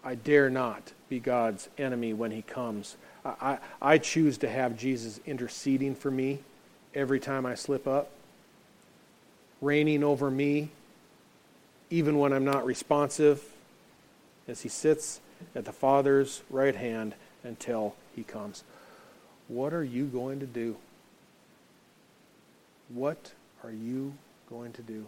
I 0.04 0.14
dare 0.14 0.50
not 0.50 0.92
be 1.08 1.18
God's 1.18 1.68
enemy 1.78 2.12
when 2.12 2.30
he 2.30 2.42
comes. 2.42 2.96
I, 3.24 3.28
I, 3.40 3.58
I, 3.94 3.98
choose 3.98 4.38
to 4.38 4.48
have 4.48 4.76
Jesus 4.76 5.18
interceding 5.26 5.94
for 5.94 6.10
me 6.10 6.40
every 6.94 7.20
time 7.20 7.46
I 7.46 7.54
slip 7.54 7.86
up, 7.88 8.10
reigning 9.60 10.04
over 10.04 10.30
me, 10.30 10.70
even 11.90 12.18
when 12.18 12.32
I'm 12.32 12.44
not 12.44 12.64
responsive, 12.64 13.42
as 14.46 14.60
he 14.60 14.68
sits 14.68 15.20
at 15.54 15.64
the 15.64 15.72
Father's 15.72 16.42
right 16.50 16.74
hand 16.74 17.14
until 17.42 17.94
he 18.14 18.22
comes. 18.22 18.64
What 19.48 19.72
are 19.72 19.84
you 19.84 20.04
going 20.04 20.40
to 20.40 20.46
do? 20.46 20.76
What 22.88 23.32
are 23.64 23.72
you 23.72 24.14
going 24.48 24.72
to 24.74 24.82
do? 24.82 25.06